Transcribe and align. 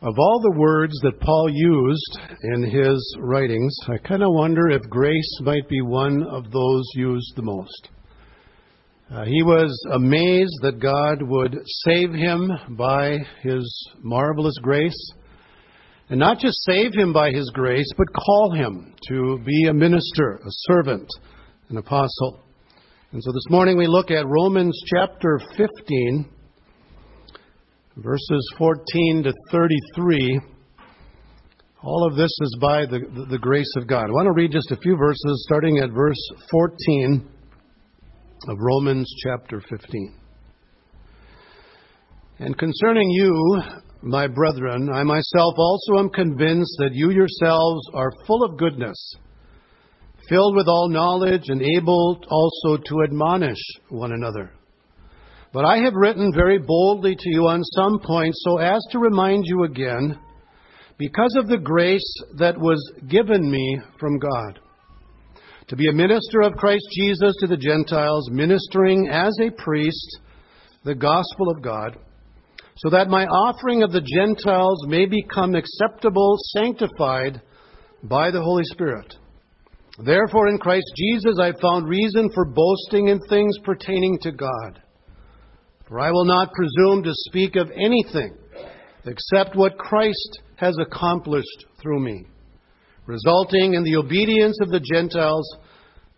Of 0.00 0.14
all 0.16 0.40
the 0.40 0.56
words 0.56 0.94
that 1.02 1.18
Paul 1.18 1.48
used 1.50 2.18
in 2.44 2.62
his 2.62 3.16
writings, 3.18 3.76
I 3.88 3.98
kind 3.98 4.22
of 4.22 4.32
wonder 4.32 4.70
if 4.70 4.88
grace 4.88 5.40
might 5.40 5.68
be 5.68 5.80
one 5.80 6.22
of 6.22 6.52
those 6.52 6.84
used 6.94 7.32
the 7.34 7.42
most. 7.42 7.88
Uh, 9.10 9.24
he 9.24 9.42
was 9.42 9.76
amazed 9.92 10.54
that 10.62 10.78
God 10.78 11.20
would 11.20 11.58
save 11.84 12.12
him 12.12 12.48
by 12.78 13.18
his 13.42 13.90
marvelous 14.00 14.54
grace. 14.62 15.12
And 16.10 16.20
not 16.20 16.38
just 16.38 16.62
save 16.62 16.94
him 16.94 17.12
by 17.12 17.32
his 17.32 17.50
grace, 17.52 17.90
but 17.96 18.06
call 18.12 18.52
him 18.52 18.94
to 19.08 19.40
be 19.44 19.66
a 19.66 19.74
minister, 19.74 20.36
a 20.36 20.50
servant, 20.68 21.08
an 21.70 21.76
apostle. 21.76 22.44
And 23.10 23.20
so 23.20 23.32
this 23.32 23.50
morning 23.50 23.76
we 23.76 23.88
look 23.88 24.12
at 24.12 24.28
Romans 24.28 24.80
chapter 24.94 25.40
15 25.56 26.37
verses 27.98 28.54
14 28.58 29.24
to 29.24 29.32
33. 29.50 30.40
All 31.82 32.06
of 32.06 32.16
this 32.16 32.30
is 32.40 32.58
by 32.60 32.86
the, 32.86 33.26
the, 33.28 33.38
grace 33.38 33.72
of 33.76 33.88
God. 33.88 34.04
I 34.04 34.12
want 34.12 34.26
to 34.26 34.32
read 34.32 34.52
just 34.52 34.70
a 34.70 34.76
few 34.76 34.96
verses, 34.96 35.44
starting 35.48 35.78
at 35.78 35.90
verse 35.90 36.16
14 36.50 37.28
of 38.48 38.56
Romans 38.60 39.12
chapter 39.24 39.60
15. 39.68 40.14
And 42.40 42.56
concerning 42.56 43.10
you, 43.10 43.62
my 44.02 44.28
brethren, 44.28 44.90
I 44.92 45.02
myself 45.02 45.54
also 45.56 45.98
am 45.98 46.10
convinced 46.10 46.76
that 46.78 46.92
you 46.92 47.10
yourselves 47.10 47.82
are 47.94 48.12
full 48.26 48.44
of 48.44 48.56
goodness, 48.58 49.16
filled 50.28 50.54
with 50.54 50.68
all 50.68 50.88
knowledge, 50.88 51.44
and 51.48 51.62
able 51.62 52.20
also 52.30 52.76
to 52.76 53.02
admonish 53.02 53.58
one 53.88 54.12
another. 54.12 54.52
But 55.52 55.64
I 55.64 55.78
have 55.78 55.94
written 55.94 56.32
very 56.34 56.58
boldly 56.58 57.14
to 57.14 57.30
you 57.30 57.46
on 57.46 57.64
some 57.64 58.00
points 58.00 58.42
so 58.44 58.58
as 58.58 58.80
to 58.90 58.98
remind 58.98 59.44
you 59.46 59.64
again, 59.64 60.18
because 60.98 61.34
of 61.38 61.48
the 61.48 61.58
grace 61.58 62.12
that 62.38 62.58
was 62.58 62.78
given 63.08 63.50
me 63.50 63.80
from 63.98 64.18
God, 64.18 64.60
to 65.68 65.76
be 65.76 65.88
a 65.88 65.92
minister 65.92 66.42
of 66.42 66.54
Christ 66.54 66.84
Jesus 66.92 67.34
to 67.40 67.46
the 67.46 67.56
Gentiles, 67.56 68.28
ministering 68.30 69.08
as 69.08 69.36
a 69.40 69.50
priest 69.62 70.18
the 70.84 70.94
gospel 70.94 71.50
of 71.50 71.62
God, 71.62 71.96
so 72.76 72.90
that 72.90 73.08
my 73.08 73.26
offering 73.26 73.82
of 73.82 73.92
the 73.92 74.00
Gentiles 74.00 74.86
may 74.86 75.06
become 75.06 75.54
acceptable, 75.54 76.36
sanctified 76.54 77.40
by 78.02 78.30
the 78.30 78.42
Holy 78.42 78.64
Spirit. 78.64 79.14
Therefore, 80.04 80.48
in 80.48 80.58
Christ 80.58 80.86
Jesus, 80.96 81.38
I 81.40 81.52
found 81.60 81.88
reason 81.88 82.30
for 82.32 82.44
boasting 82.44 83.08
in 83.08 83.18
things 83.28 83.56
pertaining 83.64 84.18
to 84.22 84.32
God. 84.32 84.82
For 85.88 85.98
I 85.98 86.10
will 86.10 86.26
not 86.26 86.52
presume 86.52 87.02
to 87.04 87.12
speak 87.14 87.56
of 87.56 87.70
anything 87.70 88.36
except 89.06 89.56
what 89.56 89.78
Christ 89.78 90.40
has 90.56 90.76
accomplished 90.78 91.64
through 91.80 92.00
me, 92.00 92.26
resulting 93.06 93.72
in 93.72 93.84
the 93.84 93.96
obedience 93.96 94.58
of 94.60 94.68
the 94.68 94.80
Gentiles 94.80 95.56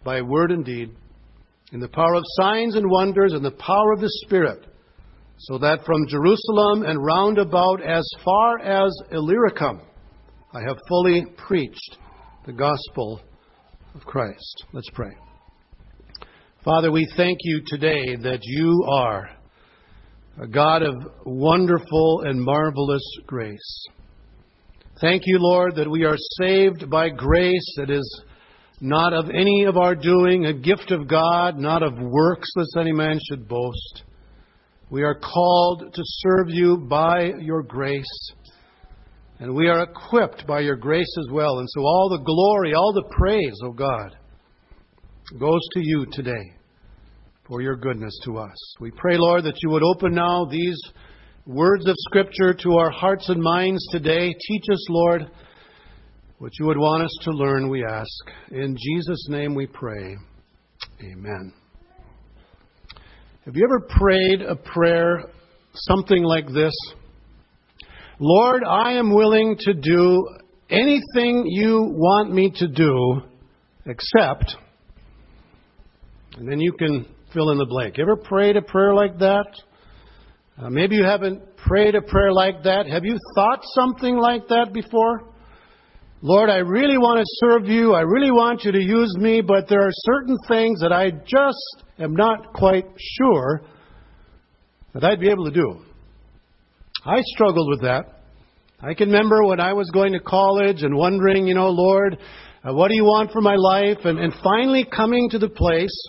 by 0.02 0.22
word 0.22 0.50
and 0.50 0.64
deed, 0.64 0.90
in 1.72 1.78
the 1.78 1.88
power 1.88 2.14
of 2.14 2.24
signs 2.40 2.74
and 2.74 2.90
wonders, 2.90 3.32
and 3.32 3.44
the 3.44 3.52
power 3.52 3.92
of 3.92 4.00
the 4.00 4.10
Spirit, 4.24 4.66
so 5.38 5.56
that 5.58 5.84
from 5.84 6.08
Jerusalem 6.08 6.82
and 6.82 7.04
round 7.04 7.38
about 7.38 7.80
as 7.80 8.04
far 8.24 8.58
as 8.58 8.90
Illyricum 9.12 9.82
I 10.52 10.62
have 10.66 10.78
fully 10.88 11.24
preached 11.36 11.96
the 12.44 12.52
gospel 12.52 13.20
of 13.94 14.00
Christ. 14.00 14.64
Let's 14.72 14.90
pray. 14.92 15.12
Father, 16.64 16.90
we 16.90 17.06
thank 17.16 17.38
you 17.42 17.62
today 17.68 18.16
that 18.16 18.40
you 18.42 18.84
are 18.90 19.30
a 20.38 20.46
God 20.46 20.82
of 20.82 20.94
wonderful 21.24 22.22
and 22.24 22.40
marvelous 22.40 23.02
grace. 23.26 23.86
Thank 25.00 25.22
you, 25.26 25.38
Lord, 25.40 25.76
that 25.76 25.90
we 25.90 26.04
are 26.04 26.16
saved 26.38 26.88
by 26.88 27.08
grace 27.08 27.74
that 27.76 27.90
is 27.90 28.22
not 28.80 29.12
of 29.12 29.28
any 29.30 29.64
of 29.64 29.76
our 29.76 29.94
doing, 29.94 30.46
a 30.46 30.54
gift 30.54 30.90
of 30.92 31.08
God, 31.08 31.58
not 31.58 31.82
of 31.82 31.98
works, 31.98 32.50
lest 32.56 32.76
any 32.78 32.92
man 32.92 33.18
should 33.28 33.48
boast. 33.48 34.04
We 34.90 35.02
are 35.02 35.14
called 35.14 35.92
to 35.92 36.02
serve 36.04 36.48
you 36.48 36.78
by 36.78 37.32
your 37.38 37.62
grace, 37.62 38.32
and 39.38 39.54
we 39.54 39.68
are 39.68 39.82
equipped 39.82 40.46
by 40.46 40.60
your 40.60 40.76
grace 40.76 41.14
as 41.18 41.32
well. 41.32 41.58
And 41.58 41.68
so 41.70 41.80
all 41.82 42.08
the 42.10 42.24
glory, 42.24 42.74
all 42.74 42.92
the 42.92 43.08
praise, 43.16 43.58
O 43.64 43.68
oh 43.68 43.72
God, 43.72 44.16
goes 45.38 45.60
to 45.74 45.80
you 45.82 46.06
today 46.12 46.59
for 47.50 47.60
your 47.60 47.74
goodness 47.74 48.16
to 48.22 48.38
us. 48.38 48.56
We 48.78 48.92
pray, 48.92 49.16
Lord, 49.16 49.42
that 49.42 49.60
you 49.60 49.70
would 49.70 49.82
open 49.82 50.14
now 50.14 50.44
these 50.44 50.80
words 51.44 51.84
of 51.88 51.96
Scripture 51.98 52.54
to 52.54 52.74
our 52.74 52.92
hearts 52.92 53.28
and 53.28 53.42
minds 53.42 53.84
today. 53.90 54.32
Teach 54.32 54.64
us, 54.70 54.86
Lord, 54.88 55.28
what 56.38 56.52
you 56.60 56.66
would 56.66 56.78
want 56.78 57.02
us 57.02 57.18
to 57.22 57.32
learn, 57.32 57.68
we 57.68 57.84
ask. 57.84 58.08
In 58.52 58.76
Jesus' 58.80 59.26
name 59.28 59.56
we 59.56 59.66
pray. 59.66 60.14
Amen. 61.02 61.52
Have 63.44 63.56
you 63.56 63.64
ever 63.64 63.80
prayed 63.98 64.42
a 64.42 64.54
prayer 64.54 65.24
something 65.74 66.22
like 66.22 66.46
this? 66.54 66.74
Lord, 68.20 68.62
I 68.62 68.92
am 68.92 69.12
willing 69.12 69.56
to 69.58 69.74
do 69.74 70.24
anything 70.70 71.46
you 71.46 71.82
want 71.82 72.32
me 72.32 72.52
to 72.58 72.68
do 72.68 73.22
except, 73.86 74.54
and 76.36 76.48
then 76.48 76.60
you 76.60 76.72
can 76.74 77.06
fill 77.32 77.50
in 77.50 77.58
the 77.58 77.66
blank. 77.66 77.98
Ever 77.98 78.16
prayed 78.16 78.56
a 78.56 78.62
prayer 78.62 78.94
like 78.94 79.18
that? 79.18 79.46
Uh, 80.58 80.68
maybe 80.68 80.96
you 80.96 81.04
haven't 81.04 81.56
prayed 81.56 81.94
a 81.94 82.02
prayer 82.02 82.32
like 82.32 82.62
that. 82.64 82.86
Have 82.86 83.04
you 83.04 83.16
thought 83.34 83.60
something 83.74 84.16
like 84.16 84.48
that 84.48 84.72
before? 84.72 85.30
Lord, 86.22 86.50
I 86.50 86.58
really 86.58 86.98
want 86.98 87.18
to 87.18 87.24
serve 87.46 87.66
you. 87.66 87.94
I 87.94 88.02
really 88.02 88.30
want 88.30 88.64
you 88.64 88.72
to 88.72 88.78
use 88.78 89.16
me, 89.18 89.40
but 89.40 89.68
there 89.68 89.80
are 89.80 89.90
certain 89.90 90.36
things 90.48 90.80
that 90.80 90.92
I 90.92 91.12
just 91.12 91.84
am 91.98 92.14
not 92.14 92.52
quite 92.52 92.84
sure 93.18 93.62
that 94.92 95.02
I'd 95.02 95.20
be 95.20 95.30
able 95.30 95.46
to 95.46 95.50
do. 95.50 95.82
I 97.06 97.22
struggled 97.22 97.70
with 97.70 97.80
that. 97.82 98.20
I 98.82 98.92
can 98.92 99.10
remember 99.10 99.44
when 99.44 99.60
I 99.60 99.72
was 99.72 99.90
going 99.90 100.12
to 100.12 100.20
college 100.20 100.82
and 100.82 100.94
wondering, 100.94 101.46
you 101.46 101.54
know, 101.54 101.70
Lord, 101.70 102.18
uh, 102.64 102.74
what 102.74 102.88
do 102.88 102.94
you 102.94 103.04
want 103.04 103.32
for 103.32 103.40
my 103.40 103.54
life? 103.54 104.04
And, 104.04 104.18
and 104.18 104.34
finally 104.44 104.84
coming 104.84 105.30
to 105.30 105.38
the 105.38 105.48
place 105.48 106.08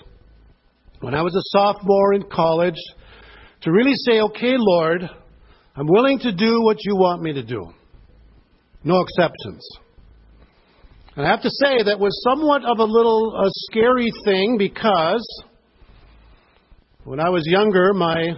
when 1.02 1.16
I 1.16 1.22
was 1.22 1.36
a 1.36 1.58
sophomore 1.58 2.14
in 2.14 2.24
college 2.24 2.80
to 3.62 3.72
really 3.72 3.94
say, 3.96 4.22
okay, 4.22 4.54
Lord, 4.58 5.02
I'm 5.76 5.88
willing 5.88 6.20
to 6.20 6.32
do 6.32 6.62
what 6.62 6.78
you 6.84 6.96
want 6.96 7.22
me 7.22 7.34
to 7.34 7.44
do. 7.44 7.72
No 8.84 9.02
exceptions. 9.02 9.68
And 11.16 11.26
I 11.26 11.30
have 11.30 11.42
to 11.42 11.50
say 11.50 11.84
that 11.84 12.00
was 12.00 12.24
somewhat 12.24 12.64
of 12.64 12.80
a 12.80 12.84
little 12.84 13.36
a 13.36 13.50
scary 13.70 14.12
thing 14.24 14.58
because 14.58 15.26
when 17.04 17.20
I 17.20 17.30
was 17.30 17.44
younger, 17.46 17.94
my 17.94 18.30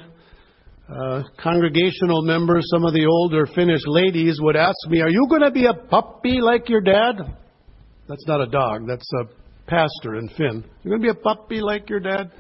uh, 0.89 1.23
congregational 1.41 2.23
members, 2.23 2.65
some 2.73 2.85
of 2.85 2.93
the 2.93 3.05
older 3.05 3.45
Finnish 3.45 3.81
ladies, 3.85 4.39
would 4.41 4.55
ask 4.55 4.75
me, 4.87 5.01
Are 5.01 5.09
you 5.09 5.27
going 5.29 5.41
to 5.41 5.51
be 5.51 5.65
a 5.65 5.73
puppy 5.73 6.39
like 6.41 6.69
your 6.69 6.81
dad? 6.81 7.15
That's 8.07 8.27
not 8.27 8.41
a 8.41 8.47
dog, 8.47 8.87
that's 8.87 9.09
a 9.21 9.69
pastor 9.69 10.15
in 10.15 10.29
Finn. 10.29 10.65
You're 10.83 10.97
going 10.97 11.01
to 11.01 11.13
be 11.13 11.19
a 11.19 11.23
puppy 11.23 11.61
like 11.61 11.89
your 11.89 11.99
dad? 11.99 12.31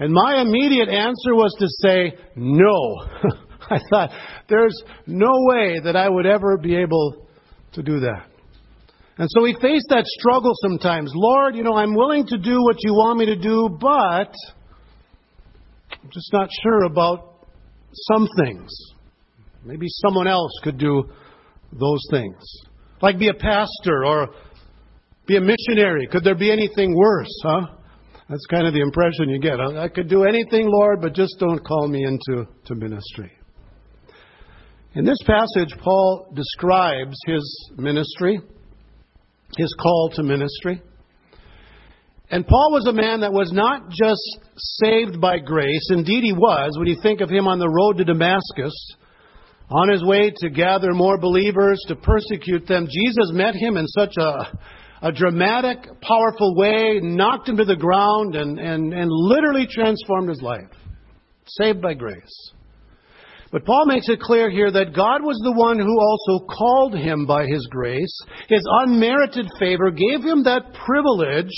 And 0.00 0.14
my 0.14 0.40
immediate 0.40 0.88
answer 0.88 1.34
was 1.34 1.54
to 1.58 1.68
say, 1.86 2.16
no. 2.34 2.96
I 3.70 3.78
thought, 3.90 4.10
there's 4.48 4.82
no 5.06 5.30
way 5.30 5.78
that 5.84 5.94
I 5.94 6.08
would 6.08 6.24
ever 6.24 6.56
be 6.56 6.74
able 6.74 7.28
to 7.74 7.82
do 7.82 8.00
that. 8.00 8.26
And 9.18 9.28
so 9.30 9.42
we 9.42 9.52
face 9.60 9.84
that 9.90 10.06
struggle 10.06 10.52
sometimes. 10.62 11.12
Lord, 11.14 11.54
you 11.54 11.62
know, 11.62 11.74
I'm 11.74 11.94
willing 11.94 12.26
to 12.28 12.38
do 12.38 12.62
what 12.62 12.76
you 12.80 12.94
want 12.94 13.18
me 13.18 13.26
to 13.26 13.36
do, 13.36 13.68
but 13.78 14.34
I'm 16.02 16.10
just 16.10 16.32
not 16.32 16.48
sure 16.62 16.84
about 16.84 17.46
some 17.92 18.26
things. 18.42 18.70
Maybe 19.62 19.86
someone 19.88 20.26
else 20.26 20.52
could 20.64 20.78
do 20.78 21.10
those 21.72 22.06
things. 22.10 22.42
Like 23.02 23.18
be 23.18 23.28
a 23.28 23.34
pastor 23.34 24.06
or 24.06 24.28
be 25.26 25.36
a 25.36 25.42
missionary. 25.42 26.08
Could 26.10 26.24
there 26.24 26.34
be 26.34 26.50
anything 26.50 26.96
worse, 26.96 27.42
huh? 27.44 27.66
That's 28.30 28.46
kind 28.46 28.64
of 28.64 28.72
the 28.72 28.80
impression 28.80 29.28
you 29.28 29.40
get. 29.40 29.58
I, 29.58 29.88
could 29.88 30.08
do 30.08 30.22
anything, 30.22 30.68
Lord, 30.70 31.00
but 31.00 31.14
just 31.14 31.34
don't 31.40 31.58
call 31.66 31.88
me 31.88 32.04
into 32.04 32.46
to 32.66 32.74
ministry. 32.76 33.32
In 34.94 35.04
this 35.04 35.18
passage, 35.26 35.76
Paul 35.82 36.32
describes 36.32 37.16
his 37.26 37.70
ministry, 37.76 38.40
his 39.56 39.74
call 39.82 40.12
to 40.14 40.22
ministry. 40.22 40.80
And 42.30 42.46
Paul 42.46 42.70
was 42.70 42.86
a 42.86 42.92
man 42.92 43.22
that 43.22 43.32
was 43.32 43.50
not 43.50 43.90
just 43.90 44.38
saved 44.56 45.20
by 45.20 45.40
grace. 45.40 45.88
Indeed, 45.90 46.22
he 46.22 46.32
was. 46.32 46.78
When 46.78 46.86
you 46.86 46.98
think 47.02 47.20
of 47.20 47.30
him 47.30 47.48
on 47.48 47.58
the 47.58 47.68
road 47.68 47.96
to 47.96 48.04
Damascus, 48.04 48.72
on 49.70 49.88
his 49.88 50.04
way 50.04 50.32
to 50.36 50.50
gather 50.50 50.92
more 50.92 51.18
believers, 51.18 51.82
to 51.88 51.96
persecute 51.96 52.68
them, 52.68 52.86
Jesus 52.86 53.32
met 53.32 53.56
him 53.56 53.76
in 53.76 53.88
such 53.88 54.14
a 54.18 54.56
a 55.02 55.12
dramatic, 55.12 55.78
powerful 56.02 56.54
way, 56.56 57.00
knocked 57.02 57.48
him 57.48 57.56
to 57.56 57.64
the 57.64 57.76
ground, 57.76 58.34
and, 58.34 58.58
and, 58.58 58.92
and 58.92 59.10
literally 59.10 59.66
transformed 59.66 60.28
his 60.28 60.42
life. 60.42 60.70
Saved 61.46 61.80
by 61.80 61.94
grace. 61.94 62.52
But 63.50 63.64
Paul 63.64 63.86
makes 63.86 64.08
it 64.08 64.20
clear 64.20 64.48
here 64.48 64.70
that 64.70 64.94
God 64.94 65.22
was 65.22 65.40
the 65.42 65.58
one 65.58 65.78
who 65.78 66.00
also 66.00 66.46
called 66.46 66.94
him 66.94 67.26
by 67.26 67.46
his 67.46 67.66
grace. 67.68 68.16
His 68.48 68.62
unmerited 68.82 69.46
favor 69.58 69.90
gave 69.90 70.22
him 70.22 70.44
that 70.44 70.72
privilege 70.84 71.50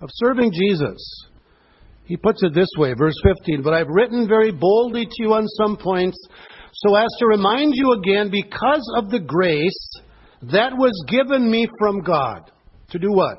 of 0.00 0.08
serving 0.14 0.52
Jesus. 0.52 1.26
He 2.06 2.16
puts 2.16 2.42
it 2.42 2.54
this 2.54 2.68
way, 2.78 2.94
verse 2.94 3.14
15, 3.22 3.62
But 3.62 3.74
I've 3.74 3.88
written 3.88 4.26
very 4.26 4.50
boldly 4.50 5.06
to 5.06 5.22
you 5.22 5.34
on 5.34 5.46
some 5.46 5.76
points, 5.76 6.18
so 6.72 6.94
as 6.96 7.08
to 7.18 7.26
remind 7.26 7.74
you 7.74 7.92
again, 7.92 8.30
because 8.30 8.92
of 8.96 9.10
the 9.10 9.20
grace 9.20 9.90
that 10.52 10.72
was 10.76 11.04
given 11.08 11.50
me 11.50 11.68
from 11.78 12.00
God. 12.02 12.50
To 12.90 12.98
do 12.98 13.12
what? 13.12 13.38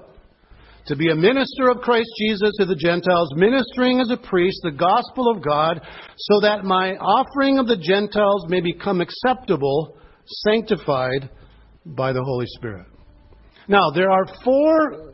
To 0.87 0.95
be 0.95 1.09
a 1.09 1.15
minister 1.15 1.69
of 1.69 1.81
Christ 1.81 2.09
Jesus 2.17 2.51
to 2.59 2.65
the 2.65 2.75
Gentiles, 2.75 3.29
ministering 3.35 3.99
as 3.99 4.09
a 4.09 4.17
priest 4.17 4.59
the 4.63 4.71
gospel 4.71 5.29
of 5.29 5.43
God, 5.43 5.81
so 6.17 6.39
that 6.41 6.63
my 6.63 6.95
offering 6.95 7.59
of 7.59 7.67
the 7.67 7.77
Gentiles 7.77 8.45
may 8.47 8.61
become 8.61 9.01
acceptable, 9.01 9.97
sanctified 10.45 11.29
by 11.85 12.13
the 12.13 12.23
Holy 12.23 12.45
Spirit. 12.47 12.87
Now, 13.67 13.89
there 13.93 14.09
are 14.09 14.25
four 14.43 15.13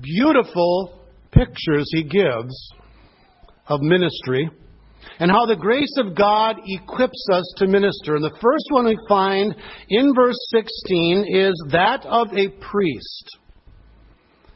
beautiful 0.00 1.00
pictures 1.32 1.88
he 1.92 2.04
gives 2.04 2.72
of 3.66 3.80
ministry 3.80 4.48
and 5.18 5.30
how 5.30 5.46
the 5.46 5.56
grace 5.56 5.94
of 5.98 6.14
God 6.14 6.56
equips 6.64 7.26
us 7.32 7.54
to 7.58 7.66
minister. 7.66 8.16
And 8.16 8.24
the 8.24 8.38
first 8.40 8.66
one 8.70 8.86
we 8.86 8.98
find 9.08 9.54
in 9.88 10.14
verse 10.14 10.38
16 10.50 11.26
is 11.28 11.64
that 11.72 12.06
of 12.06 12.28
a 12.32 12.48
priest. 12.60 13.38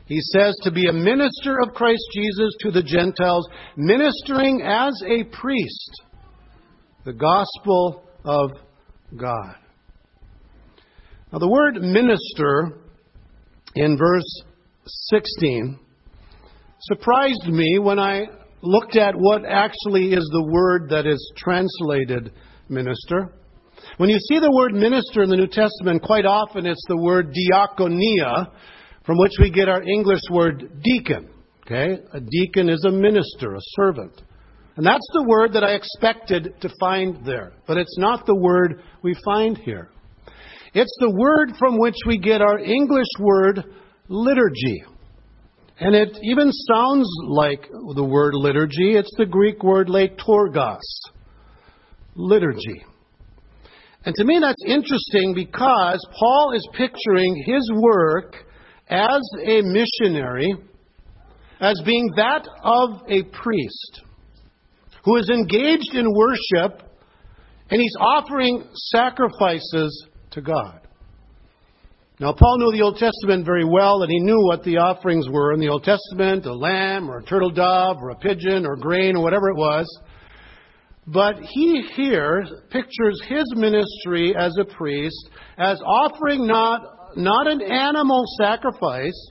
He 0.07 0.21
says 0.21 0.57
to 0.63 0.71
be 0.71 0.89
a 0.89 0.93
minister 0.93 1.61
of 1.63 1.75
Christ 1.75 2.03
Jesus 2.15 2.55
to 2.61 2.71
the 2.71 2.83
Gentiles, 2.83 3.49
ministering 3.77 4.63
as 4.63 4.93
a 5.07 5.25
priest 5.25 6.03
the 7.05 7.13
gospel 7.13 8.05
of 8.25 8.51
God. 9.17 9.57
Now, 11.33 11.39
the 11.39 11.49
word 11.49 11.83
minister 11.83 12.81
in 13.75 13.99
verse 13.99 14.43
16 14.87 15.79
surprised 16.81 17.47
me 17.47 17.79
when 17.79 17.99
I 17.99 18.27
looked 18.65 18.97
at 18.97 19.15
what 19.17 19.45
actually 19.45 20.13
is 20.13 20.29
the 20.33 20.49
word 20.51 20.89
that 20.91 21.07
is 21.07 21.33
translated 21.37 22.33
minister. 22.69 23.33
When 23.97 24.09
you 24.09 24.19
see 24.19 24.39
the 24.39 24.53
word 24.53 24.73
minister 24.73 25.23
in 25.23 25.31
the 25.31 25.37
New 25.37 25.47
Testament, 25.47 26.03
quite 26.03 26.27
often 26.27 26.67
it's 26.67 26.85
the 26.89 26.97
word 26.97 27.35
diakonia, 27.35 28.51
from 29.05 29.19
which 29.19 29.33
we 29.41 29.51
get 29.51 29.69
our 29.69 29.83
English 29.83 30.21
word 30.31 30.83
deacon. 30.83 31.29
Okay? 31.63 31.99
A 32.13 32.21
deacon 32.21 32.69
is 32.69 32.85
a 32.87 32.91
minister, 32.91 33.55
a 33.55 33.61
servant. 33.77 34.23
And 34.77 34.85
that's 34.85 35.09
the 35.13 35.25
word 35.27 35.53
that 35.53 35.63
I 35.63 35.75
expected 35.75 36.55
to 36.61 36.69
find 36.81 37.25
there. 37.25 37.53
But 37.67 37.77
it's 37.77 37.97
not 37.99 38.27
the 38.27 38.35
word 38.35 38.83
we 39.03 39.15
find 39.25 39.57
here. 39.59 39.91
It's 40.75 40.97
the 40.99 41.11
word 41.11 41.57
from 41.59 41.79
which 41.79 41.95
we 42.07 42.19
get 42.19 42.43
our 42.43 42.59
English 42.59 43.07
word 43.21 43.63
liturgy. 44.09 44.85
And 45.81 45.95
it 45.95 46.17
even 46.23 46.53
sounds 46.53 47.09
like 47.27 47.69
the 47.95 48.05
word 48.05 48.35
liturgy. 48.35 48.97
It's 48.97 49.13
the 49.17 49.27
Greek 49.27 49.63
word 49.63 49.89
liturgos, 49.89 50.79
liturgy. 52.15 52.85
And 54.05 54.15
to 54.15 54.25
me, 54.25 54.39
that's 54.41 54.63
interesting 54.67 55.35
because 55.35 56.07
Paul 56.19 56.53
is 56.55 56.69
picturing 56.75 57.43
his 57.47 57.71
work 57.75 58.37
as 58.89 59.21
a 59.45 59.63
missionary 59.63 60.55
as 61.61 61.81
being 61.85 62.11
that 62.17 62.47
of 62.63 63.01
a 63.09 63.23
priest 63.23 64.03
who 65.05 65.17
is 65.17 65.31
engaged 65.31 65.95
in 65.95 66.07
worship 66.13 66.83
and 67.71 67.81
he's 67.81 67.97
offering 67.99 68.65
sacrifices 68.75 70.07
to 70.33 70.43
God. 70.43 70.84
Now, 72.21 72.33
Paul 72.33 72.59
knew 72.59 72.71
the 72.71 72.83
Old 72.83 72.97
Testament 72.97 73.45
very 73.45 73.65
well, 73.65 74.03
and 74.03 74.11
he 74.11 74.21
knew 74.21 74.41
what 74.47 74.63
the 74.63 74.77
offerings 74.77 75.29
were 75.29 75.53
in 75.53 75.59
the 75.59 75.69
Old 75.69 75.83
Testament 75.83 76.47
a 76.47 76.55
lamb, 76.55 77.11
or 77.11 77.19
a 77.19 77.25
turtle 77.25 77.51
dove, 77.51 77.97
or 78.01 78.11
a 78.11 78.15
pigeon, 78.15 78.65
or 78.65 78.77
grain, 78.77 79.17
or 79.17 79.23
whatever 79.25 79.49
it 79.49 79.57
was. 79.57 79.85
But 81.09 81.41
he 81.41 81.83
here 81.97 82.45
pictures 82.71 83.21
his 83.27 83.53
ministry 83.57 84.33
as 84.37 84.57
a 84.61 84.65
priest 84.65 85.29
as 85.59 85.81
offering 85.85 86.47
not, 86.47 87.17
not 87.17 87.49
an 87.49 87.61
animal 87.61 88.23
sacrifice, 88.39 89.31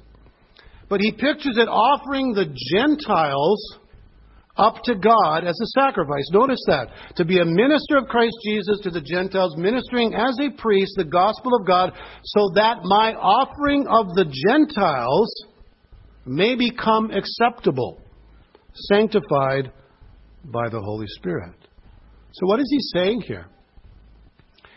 but 0.90 1.00
he 1.00 1.14
pictures 1.14 1.58
it 1.58 1.70
offering 1.70 2.34
the 2.34 2.54
Gentiles 2.76 3.80
up 4.56 4.76
to 4.84 4.96
God 4.96 5.46
as 5.46 5.60
a 5.60 5.82
sacrifice. 5.82 6.30
Notice 6.32 6.64
that. 6.68 6.88
To 7.16 7.26
be 7.26 7.40
a 7.40 7.46
minister 7.46 7.98
of 7.98 8.08
Christ 8.08 8.36
Jesus 8.46 8.80
to 8.84 8.92
the 8.92 9.02
Gentiles, 9.02 9.56
ministering 9.58 10.14
as 10.14 10.38
a 10.40 10.52
priest 10.62 10.94
the 10.96 11.06
gospel 11.06 11.56
of 11.60 11.66
God, 11.66 11.92
so 12.24 12.52
that 12.56 12.84
my 12.84 13.14
offering 13.14 13.88
of 13.88 14.08
the 14.16 14.26
Gentiles 14.26 15.46
may 16.26 16.56
become 16.56 17.12
acceptable, 17.12 18.00
sanctified 18.74 19.72
by 20.46 20.70
the 20.70 20.80
Holy 20.80 21.08
Spirit. 21.08 21.56
So, 22.34 22.48
what 22.48 22.60
is 22.60 22.68
he 22.70 22.80
saying 23.00 23.22
here? 23.22 23.48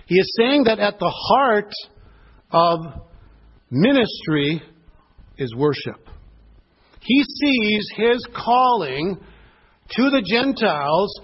He 0.06 0.16
is 0.16 0.36
saying 0.38 0.64
that 0.64 0.78
at 0.78 0.98
the 0.98 1.12
heart 1.28 1.72
of 2.50 2.80
ministry 3.70 4.62
is 5.36 5.54
worship. 5.54 6.08
He 7.00 7.22
sees 7.22 7.88
his 7.96 8.26
calling 8.34 9.18
to 9.90 10.10
the 10.10 10.22
Gentiles, 10.22 11.20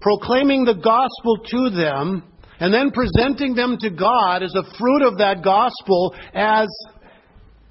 proclaiming 0.00 0.64
the 0.64 0.74
gospel 0.74 1.38
to 1.46 1.70
them, 1.70 2.24
and 2.58 2.72
then 2.72 2.90
presenting 2.90 3.54
them 3.54 3.78
to 3.80 3.90
God 3.90 4.42
as 4.42 4.54
a 4.54 4.62
fruit 4.78 5.02
of 5.02 5.18
that 5.18 5.42
gospel 5.42 6.14
as 6.34 6.68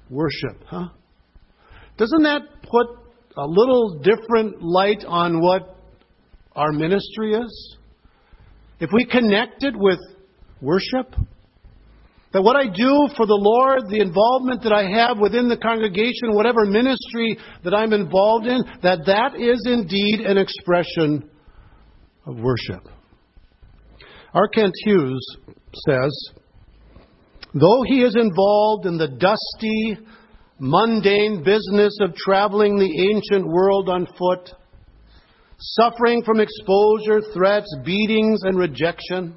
worship. 0.08 0.62
Huh? 0.66 0.88
Doesn't 1.96 2.22
that 2.22 2.42
put 2.62 2.86
a 3.36 3.46
little 3.46 4.00
different 4.02 4.62
light 4.62 5.04
on 5.06 5.40
what 5.40 5.76
our 6.56 6.72
ministry 6.72 7.34
is? 7.34 7.76
If 8.80 8.90
we 8.92 9.04
connect 9.04 9.62
it 9.62 9.74
with 9.76 9.98
worship, 10.60 11.14
that 12.32 12.42
what 12.42 12.56
I 12.56 12.66
do 12.66 13.08
for 13.16 13.26
the 13.26 13.34
Lord, 13.34 13.88
the 13.88 14.00
involvement 14.00 14.62
that 14.62 14.72
I 14.72 14.88
have 14.88 15.18
within 15.18 15.48
the 15.48 15.56
congregation, 15.56 16.34
whatever 16.34 16.64
ministry 16.64 17.36
that 17.64 17.74
I'm 17.74 17.92
involved 17.92 18.46
in, 18.46 18.62
that 18.82 19.06
that 19.06 19.34
is 19.34 19.66
indeed 19.66 20.20
an 20.20 20.38
expression 20.38 21.28
of 22.26 22.36
worship. 22.38 22.86
R. 24.32 24.46
Kent 24.48 24.72
Hughes 24.84 25.36
says, 25.88 26.30
though 27.52 27.82
he 27.86 28.02
is 28.02 28.14
involved 28.14 28.86
in 28.86 28.96
the 28.96 29.08
dusty, 29.08 29.98
mundane 30.60 31.42
business 31.42 31.98
of 32.00 32.14
traveling 32.14 32.78
the 32.78 33.10
ancient 33.10 33.44
world 33.44 33.88
on 33.88 34.06
foot, 34.06 34.50
suffering 35.58 36.22
from 36.22 36.38
exposure, 36.38 37.20
threats, 37.34 37.74
beatings, 37.84 38.42
and 38.44 38.56
rejection, 38.56 39.34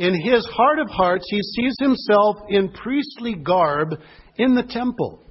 in 0.00 0.18
his 0.18 0.46
heart 0.46 0.78
of 0.78 0.88
hearts, 0.88 1.26
he 1.28 1.42
sees 1.42 1.76
himself 1.78 2.38
in 2.48 2.72
priestly 2.72 3.34
garb 3.34 4.00
in 4.36 4.54
the 4.54 4.62
temple, 4.62 5.22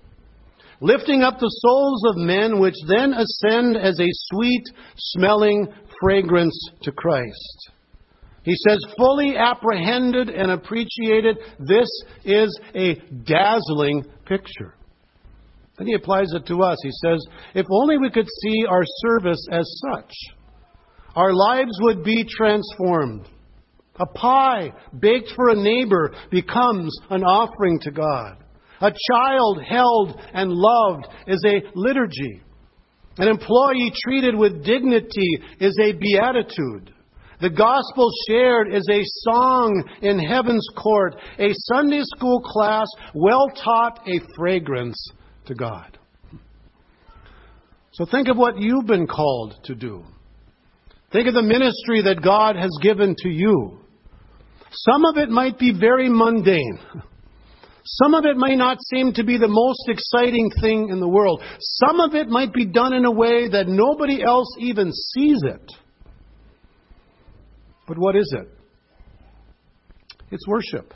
lifting 0.80 1.24
up 1.24 1.40
the 1.40 1.50
souls 1.50 2.04
of 2.08 2.18
men, 2.18 2.60
which 2.60 2.76
then 2.88 3.12
ascend 3.14 3.76
as 3.76 4.00
a 4.00 4.08
sweet 4.12 4.64
smelling 4.96 5.68
fragrance 6.00 6.70
to 6.84 6.92
Christ. 6.92 7.72
He 8.44 8.54
says, 8.68 8.78
fully 8.96 9.36
apprehended 9.36 10.30
and 10.30 10.52
appreciated, 10.52 11.40
this 11.58 11.90
is 12.24 12.60
a 12.76 12.94
dazzling 13.26 14.06
picture. 14.26 14.76
Then 15.80 15.88
he 15.88 15.96
applies 15.96 16.32
it 16.34 16.46
to 16.46 16.62
us. 16.62 16.78
He 16.84 16.92
says, 16.92 17.26
if 17.56 17.66
only 17.72 17.98
we 17.98 18.12
could 18.12 18.28
see 18.44 18.66
our 18.70 18.84
service 19.02 19.48
as 19.52 19.68
such, 19.90 20.14
our 21.16 21.34
lives 21.34 21.76
would 21.82 22.04
be 22.04 22.24
transformed. 22.24 23.28
A 24.00 24.06
pie 24.06 24.72
baked 24.98 25.32
for 25.36 25.50
a 25.50 25.56
neighbor 25.56 26.14
becomes 26.32 26.98
an 27.10 27.24
offering 27.24 27.80
to 27.82 27.92
God. 27.92 28.38
A 28.82 28.94
child 29.12 29.62
held 29.62 30.20
and 30.34 30.52
loved 30.52 31.08
is 31.28 31.44
a 31.46 31.62
liturgy. 31.76 32.42
An 33.18 33.28
employee 33.28 33.92
treated 34.06 34.36
with 34.36 34.64
dignity 34.64 35.40
is 35.60 35.78
a 35.82 35.92
beatitude. 35.92 36.94
The 37.42 37.50
gospel 37.50 38.10
shared 38.28 38.74
is 38.74 38.88
a 38.90 39.02
song 39.30 39.84
in 40.02 40.20
heaven's 40.20 40.68
court. 40.78 41.16
A 41.38 41.50
Sunday 41.74 42.02
school 42.04 42.42
class 42.42 42.88
well 43.14 43.50
taught 43.64 44.08
a 44.08 44.20
fragrance 44.38 44.98
to 45.46 45.56
God. 45.56 45.98
So 47.92 48.06
think 48.06 48.30
of 48.30 48.38
what 48.38 48.60
you've 48.62 48.86
been 48.86 49.08
called 49.08 49.56
to 49.66 49.76
do. 49.76 50.06
Think 51.12 51.28
of 51.28 51.34
the 51.34 51.42
ministry 51.42 52.02
that 52.04 52.22
God 52.22 52.56
has 52.56 52.72
given 52.82 53.16
to 53.24 53.30
you. 53.30 53.80
Some 54.72 55.06
of 55.06 55.18
it 55.18 55.30
might 55.30 55.58
be 55.58 55.74
very 55.78 56.10
mundane. 56.10 56.80
Some 57.84 58.14
of 58.14 58.26
it 58.26 58.38
may 58.38 58.56
not 58.56 58.78
seem 58.94 59.14
to 59.14 59.24
be 59.24 59.38
the 59.38 59.48
most 59.48 59.88
exciting 59.88 60.52
thing 60.62 60.90
in 60.90 61.00
the 61.00 61.08
world. 61.08 61.42
Some 61.60 62.00
of 62.00 62.14
it 62.14 62.28
might 62.28 62.54
be 62.54 62.66
done 62.66 62.94
in 62.94 63.06
a 63.06 63.12
way 63.12 63.50
that 63.50 63.68
nobody 63.68 64.24
else 64.24 64.48
even 64.60 64.92
sees 64.92 65.42
it. 65.44 65.72
But 67.88 67.98
what 67.98 68.16
is 68.16 68.32
it? 68.38 68.48
It's 70.32 70.48
worship. 70.48 70.94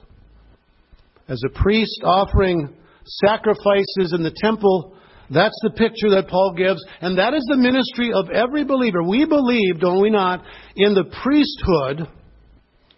As 1.28 1.42
a 1.44 1.50
priest 1.50 2.02
offering 2.04 2.76
sacrifices 3.06 4.14
in 4.14 4.22
the 4.22 4.36
temple, 4.36 4.96
that's 5.32 5.58
the 5.64 5.72
picture 5.72 6.12
that 6.12 6.28
Paul 6.28 6.54
gives, 6.56 6.84
and 7.02 7.18
that 7.18 7.34
is 7.34 7.44
the 7.50 7.58
ministry 7.58 8.14
of 8.14 8.30
every 8.30 8.64
believer. 8.66 9.02
We 9.02 9.26
believe, 9.26 9.80
don't 9.80 10.02
we 10.02 10.12
not, 10.12 10.44
in 10.76 10.94
the 10.94 11.06
priesthood 11.24 12.08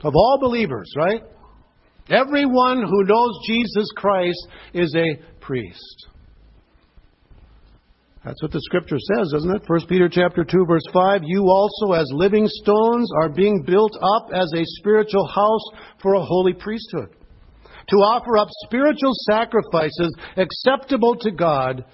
of 0.03 0.13
all 0.15 0.37
believers, 0.41 0.91
right? 0.95 1.21
Everyone 2.09 2.83
who 2.83 3.03
knows 3.03 3.39
Jesus 3.47 3.87
Christ 3.95 4.47
is 4.73 4.95
a 4.95 5.19
priest. 5.39 6.07
That's 8.23 8.41
what 8.41 8.51
the 8.51 8.61
scripture 8.61 8.97
says, 8.97 9.33
isn't 9.37 9.55
it? 9.55 9.63
1 9.67 9.87
Peter 9.87 10.09
chapter 10.09 10.43
2 10.43 10.65
verse 10.67 10.85
5, 10.91 11.21
you 11.23 11.43
also 11.43 11.93
as 11.93 12.09
living 12.11 12.47
stones 12.47 13.09
are 13.21 13.29
being 13.29 13.63
built 13.65 13.93
up 14.01 14.29
as 14.33 14.51
a 14.55 14.65
spiritual 14.79 15.27
house 15.27 15.61
for 16.01 16.15
a 16.15 16.23
holy 16.23 16.53
priesthood, 16.53 17.15
to 17.89 17.95
offer 17.97 18.37
up 18.37 18.47
spiritual 18.65 19.13
sacrifices 19.29 20.15
acceptable 20.37 21.15
to 21.17 21.31
God 21.31 21.85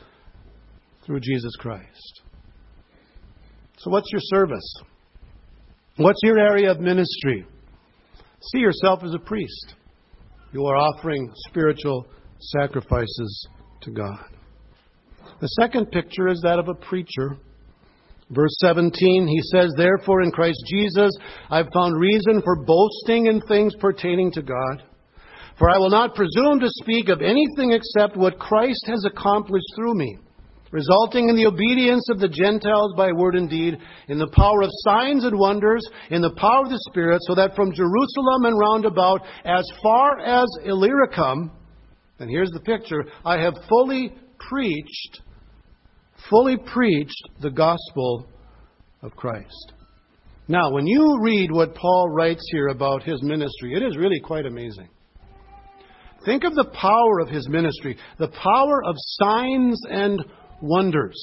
through 1.05 1.19
Jesus 1.19 1.53
Christ. 1.59 2.21
So 3.79 3.89
what's 3.89 4.09
your 4.11 4.21
service? 4.23 4.75
What's 5.97 6.19
your 6.23 6.39
area 6.39 6.71
of 6.71 6.79
ministry? 6.79 7.45
See 8.41 8.59
yourself 8.59 9.03
as 9.03 9.13
a 9.13 9.19
priest. 9.19 9.75
You 10.51 10.65
are 10.65 10.75
offering 10.75 11.31
spiritual 11.47 12.07
sacrifices 12.39 13.47
to 13.81 13.91
God. 13.91 14.25
The 15.39 15.47
second 15.47 15.91
picture 15.91 16.27
is 16.27 16.41
that 16.43 16.59
of 16.59 16.67
a 16.67 16.73
preacher. 16.73 17.37
Verse 18.31 18.55
17, 18.59 19.27
he 19.27 19.41
says, 19.53 19.73
Therefore 19.77 20.21
in 20.21 20.31
Christ 20.31 20.63
Jesus 20.67 21.11
I've 21.49 21.71
found 21.73 21.99
reason 21.99 22.41
for 22.43 22.63
boasting 22.63 23.27
in 23.27 23.41
things 23.41 23.75
pertaining 23.79 24.31
to 24.33 24.41
God. 24.41 24.83
For 25.59 25.69
I 25.69 25.77
will 25.77 25.89
not 25.89 26.15
presume 26.15 26.59
to 26.59 26.69
speak 26.69 27.09
of 27.09 27.21
anything 27.21 27.71
except 27.71 28.17
what 28.17 28.39
Christ 28.39 28.85
has 28.87 29.05
accomplished 29.05 29.67
through 29.75 29.93
me, 29.93 30.17
resulting 30.71 31.29
in 31.29 31.35
the 31.35 31.45
obedience 31.45 32.07
of 32.09 32.19
the 32.19 32.29
Gentiles 32.29 32.93
by 32.97 33.11
word 33.11 33.35
and 33.35 33.49
deed, 33.49 33.77
in 34.07 34.17
the 34.17 34.31
power 34.35 34.61
of 34.61 34.69
signs 34.83 35.23
and 35.23 35.37
wonders, 35.37 35.87
in 36.09 36.21
the 36.21 36.35
power 36.35 36.63
of 36.63 36.69
the 36.71 36.83
Spirit, 36.89 37.19
so 37.23 37.35
that 37.35 37.55
from 37.55 37.73
Jerusalem 37.73 38.45
and 38.45 38.57
round 38.57 38.85
about, 38.85 39.21
as 39.45 39.65
far 39.83 40.19
as 40.19 40.47
Illyricum, 40.65 41.51
and 42.19 42.29
here's 42.29 42.51
the 42.51 42.61
picture, 42.61 43.05
I 43.25 43.39
have 43.41 43.55
fully 43.69 44.13
preached 44.49 45.21
fully 46.29 46.57
preached 46.57 47.29
the 47.41 47.49
gospel 47.49 48.27
of 49.01 49.15
Christ. 49.15 49.73
Now, 50.47 50.71
when 50.71 50.85
you 50.85 51.19
read 51.21 51.51
what 51.51 51.75
Paul 51.75 52.09
writes 52.09 52.43
here 52.51 52.67
about 52.67 53.03
his 53.03 53.21
ministry, 53.23 53.73
it 53.75 53.83
is 53.83 53.97
really 53.97 54.19
quite 54.19 54.45
amazing. 54.45 54.89
Think 56.25 56.43
of 56.43 56.53
the 56.53 56.69
power 56.73 57.19
of 57.19 57.29
his 57.29 57.47
ministry, 57.49 57.97
the 58.19 58.27
power 58.27 58.83
of 58.85 58.95
signs 58.97 59.81
and 59.89 60.23
wonders. 60.61 61.17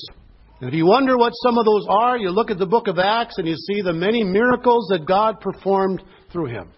And 0.61 0.68
if 0.68 0.75
you 0.75 0.87
wonder 0.87 1.16
what 1.16 1.33
some 1.45 1.57
of 1.57 1.64
those 1.64 1.87
are, 1.88 2.18
you 2.18 2.30
look 2.30 2.50
at 2.50 2.59
the 2.59 2.66
book 2.66 2.88
of 2.88 2.99
Acts 2.99 3.38
and 3.38 3.47
you 3.47 3.54
see 3.54 3.80
the 3.80 3.92
many 3.92 4.25
miracles 4.25 4.88
that 4.90 5.07
God 5.07 5.40
performed 5.40 6.02
through 6.33 6.47
him. 6.47 6.71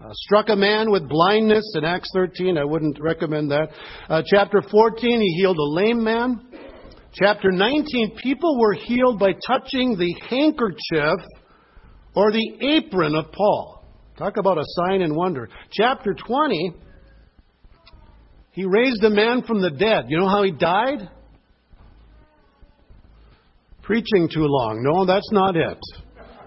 Uh, 0.00 0.08
struck 0.14 0.48
a 0.48 0.56
man 0.56 0.90
with 0.90 1.08
blindness 1.08 1.64
in 1.76 1.84
Acts 1.84 2.10
13. 2.12 2.58
I 2.58 2.64
wouldn't 2.64 2.98
recommend 3.00 3.52
that. 3.52 3.68
Uh, 4.08 4.22
chapter 4.26 4.60
14, 4.60 5.20
he 5.20 5.36
healed 5.36 5.56
a 5.56 5.62
lame 5.62 6.02
man. 6.02 6.44
Chapter 7.14 7.52
19, 7.52 8.16
people 8.20 8.58
were 8.58 8.72
healed 8.72 9.20
by 9.20 9.32
touching 9.46 9.96
the 9.96 10.12
handkerchief 10.28 11.20
or 12.16 12.32
the 12.32 12.78
apron 12.78 13.14
of 13.14 13.30
Paul. 13.30 13.84
Talk 14.18 14.36
about 14.38 14.58
a 14.58 14.64
sign 14.66 15.02
and 15.02 15.14
wonder. 15.14 15.48
Chapter 15.70 16.14
20, 16.14 16.74
he 18.50 18.64
raised 18.64 19.04
a 19.04 19.10
man 19.10 19.42
from 19.42 19.62
the 19.62 19.70
dead. 19.70 20.06
You 20.08 20.18
know 20.18 20.28
how 20.28 20.42
he 20.42 20.50
died? 20.50 21.08
Preaching 23.82 24.28
too 24.32 24.46
long. 24.46 24.82
No, 24.82 25.04
that's 25.04 25.30
not 25.32 25.56
it. 25.56 25.78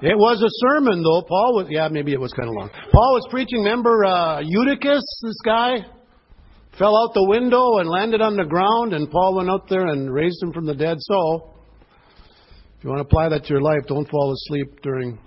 It 0.01 0.17
was 0.17 0.41
a 0.41 0.51
sermon, 0.67 1.03
though. 1.03 1.21
Paul 1.21 1.55
was, 1.55 1.67
yeah, 1.69 1.87
maybe 1.89 2.13
it 2.13 2.19
was 2.19 2.33
kind 2.33 2.49
of 2.49 2.55
long. 2.55 2.69
Paul 2.91 3.13
was 3.13 3.27
preaching. 3.29 3.59
Remember 3.59 4.05
uh, 4.05 4.41
Eutychus, 4.41 5.03
this 5.23 5.39
guy? 5.43 5.85
fell 6.77 6.95
out 6.95 7.13
the 7.13 7.23
window 7.23 7.77
and 7.77 7.89
landed 7.89 8.21
on 8.21 8.35
the 8.35 8.43
ground, 8.43 8.93
and 8.93 9.09
Paul 9.09 9.35
went 9.35 9.49
out 9.49 9.69
there 9.69 9.87
and 9.87 10.13
raised 10.13 10.41
him 10.41 10.51
from 10.51 10.65
the 10.65 10.75
dead. 10.75 10.97
So, 10.99 11.53
if 12.77 12.83
you 12.83 12.89
want 12.89 12.99
to 12.99 13.05
apply 13.05 13.29
that 13.29 13.43
to 13.45 13.49
your 13.49 13.61
life, 13.61 13.81
don't 13.87 14.09
fall 14.09 14.33
asleep 14.33 14.81
during 14.81 15.17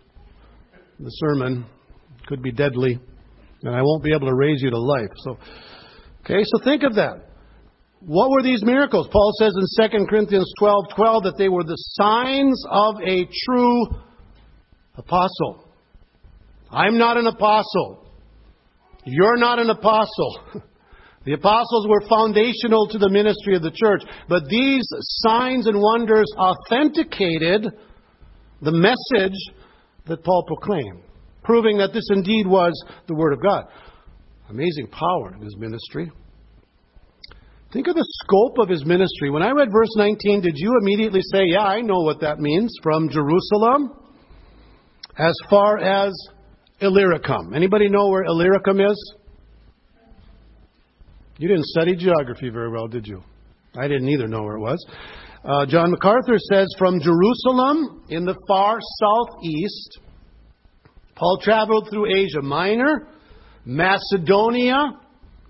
the 0.99 1.11
sermon. 1.11 1.65
It 2.19 2.27
could 2.27 2.43
be 2.43 2.53
deadly, 2.53 2.99
and 3.63 3.75
I 3.75 3.83
won't 3.83 4.05
be 4.05 4.13
able 4.15 4.29
to 4.29 4.35
raise 4.35 4.63
you 4.63 4.71
to 4.71 4.79
life. 4.79 5.11
So, 5.25 5.39
okay, 6.25 6.43
so 6.45 6.65
think 6.65 6.83
of 6.83 6.95
that. 6.97 7.28
What 8.01 8.31
were 8.31 8.43
these 8.43 8.63
miracles? 8.63 9.09
Paul 9.11 9.33
says 9.39 9.53
in 9.57 9.91
2 9.91 10.07
Corinthians 10.07 10.51
12 10.59 10.85
12 10.95 11.23
that 11.25 11.39
they 11.39 11.49
were 11.49 11.65
the 11.65 11.77
signs 11.77 12.65
of 12.71 12.97
a 13.03 13.29
true 13.47 13.87
apostle. 14.97 15.65
I'm 16.71 16.99
not 16.99 17.17
an 17.17 17.27
apostle. 17.27 18.07
You're 19.05 19.39
not 19.39 19.59
an 19.59 19.71
apostle. 19.71 20.41
The 21.25 21.35
apostles 21.35 21.87
were 21.87 22.09
foundational 22.09 22.89
to 22.89 22.97
the 22.97 23.11
ministry 23.11 23.55
of 23.55 23.61
the 23.61 23.71
church, 23.71 24.03
but 24.31 24.45
these 24.49 24.87
signs 25.01 25.67
and 25.67 25.79
wonders 25.79 26.25
authenticated 26.39 27.67
the 28.63 28.73
message 28.73 29.37
that 30.07 30.25
Paul 30.25 30.45
proclaimed, 30.47 31.03
proving 31.43 31.77
that 31.79 31.93
this 31.93 32.09
indeed 32.11 32.47
was 32.47 32.73
the 33.09 33.15
Word 33.15 33.35
of 33.35 33.43
God. 33.43 33.65
Amazing 34.49 34.87
power 34.87 35.35
in 35.35 35.43
his 35.43 35.55
ministry. 35.59 36.11
Think 37.73 37.87
of 37.87 37.95
the 37.97 38.07
scope 38.25 38.59
of 38.59 38.69
his 38.69 38.85
ministry. 38.87 39.31
When 39.31 39.43
I 39.43 39.51
read 39.51 39.69
verse 39.71 39.95
19, 39.97 40.41
did 40.41 40.55
you 40.57 40.73
immediately 40.81 41.21
say, 41.33 41.45
Yeah, 41.45 41.65
I 41.65 41.83
know 41.83 42.01
what 42.01 42.21
that 42.21 42.39
means? 42.39 42.75
From 42.83 43.11
Jerusalem 43.11 43.93
as 45.19 45.35
far 45.51 45.79
as 45.79 46.13
Illyricum. 46.81 47.53
Anybody 47.55 47.89
know 47.89 48.09
where 48.09 48.25
Illyricum 48.25 48.81
is? 48.81 49.15
You 51.37 51.49
didn't 51.49 51.67
study 51.67 51.95
geography 51.95 52.49
very 52.49 52.71
well, 52.71 52.89
did 52.89 53.07
you? 53.07 53.23
I 53.77 53.87
didn't 53.87 54.09
either 54.09 54.29
know 54.29 54.43
where 54.43 54.57
it 54.57 54.61
was. 54.61 54.85
Uh, 55.45 55.67
John 55.67 55.91
MacArthur 55.91 56.37
says 56.53 56.67
from 56.79 57.01
Jerusalem 57.01 58.05
in 58.09 58.25
the 58.25 58.35
far 58.49 58.79
southeast, 59.01 59.99
Paul 61.15 61.39
traveled 61.43 61.89
through 61.91 62.07
Asia 62.07 62.43
Minor, 62.43 63.09
Macedonia, 63.65 64.99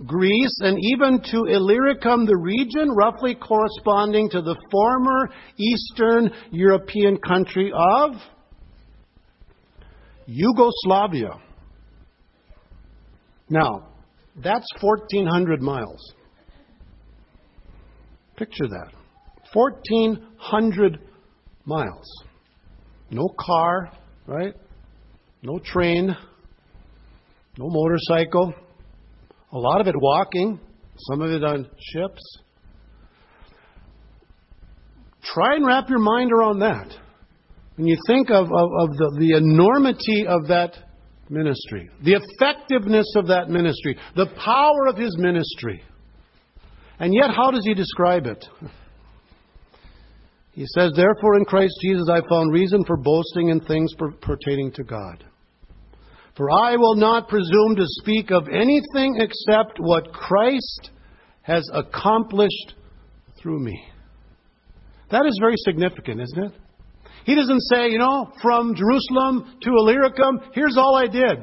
Greece, 0.07 0.59
and 0.61 0.79
even 0.81 1.21
to 1.33 1.47
Illyricum, 1.47 2.25
the 2.25 2.37
region 2.37 2.91
roughly 2.91 3.35
corresponding 3.35 4.31
to 4.31 4.41
the 4.41 4.57
former 4.71 5.31
Eastern 5.57 6.31
European 6.51 7.19
country 7.19 7.73
of 7.75 8.13
Yugoslavia. 10.27 11.31
Now, 13.49 13.89
that's 14.37 14.67
1,400 14.81 15.61
miles. 15.61 16.15
Picture 18.37 18.69
that. 18.69 18.93
1,400 19.53 21.01
miles. 21.65 22.07
No 23.11 23.29
car, 23.37 23.91
right? 24.27 24.55
No 25.43 25.59
train. 25.59 26.15
No 27.57 27.67
motorcycle. 27.69 28.55
A 29.53 29.59
lot 29.59 29.81
of 29.81 29.87
it 29.87 29.95
walking, 29.97 30.61
some 31.11 31.23
of 31.23 31.31
it 31.31 31.43
on 31.43 31.69
ships. 31.79 32.39
Try 35.23 35.57
and 35.57 35.67
wrap 35.67 35.89
your 35.89 35.99
mind 35.99 36.33
around 36.33 36.61
that. 36.61 36.95
When 37.77 37.87
you 37.87 37.97
think 38.07 38.31
of, 38.31 38.47
of, 38.47 38.71
of 38.81 38.97
the, 38.97 39.17
the 39.19 39.37
enormity 39.37 40.27
of 40.27 40.49
that 40.49 40.75
ministry, 41.31 41.89
the 42.03 42.15
effectiveness 42.15 43.07
of 43.17 43.29
that 43.29 43.49
ministry, 43.49 43.97
the 44.17 44.27
power 44.45 44.87
of 44.89 44.97
his 44.97 45.17
ministry. 45.19 45.83
And 46.99 47.15
yet, 47.15 47.31
how 47.31 47.51
does 47.51 47.65
he 47.65 47.75
describe 47.75 48.27
it? 48.27 48.45
He 50.53 50.65
says, 50.75 50.93
Therefore, 50.97 51.37
in 51.37 51.45
Christ 51.45 51.75
Jesus 51.81 52.09
I 52.13 52.21
found 52.29 52.53
reason 52.53 52.85
for 52.85 52.97
boasting 52.97 53.51
in 53.51 53.61
things 53.61 53.95
pertaining 54.21 54.73
to 54.73 54.83
God. 54.83 55.25
For 56.39 56.53
I 56.53 56.77
will 56.77 56.95
not 56.95 57.29
presume 57.29 57.75
to 57.75 57.85
speak 57.85 58.31
of 58.31 58.47
anything 58.47 59.19
except 59.19 59.81
what 59.81 60.13
Christ 60.13 60.91
has 61.43 61.69
accomplished 61.75 62.75
through 63.43 63.59
me. 63.59 63.85
That 65.11 65.27
is 65.27 65.37
very 65.41 65.57
significant, 65.57 66.21
isn't 66.21 66.45
it? 66.45 66.53
He 67.25 67.35
doesn't 67.35 67.61
say, 67.63 67.89
you 67.89 67.99
know, 67.99 68.33
from 68.41 68.77
Jerusalem 68.77 69.57
to 69.63 69.71
Illyricum, 69.71 70.41
here's 70.53 70.77
all 70.77 70.95
I 70.95 71.09
did. 71.09 71.39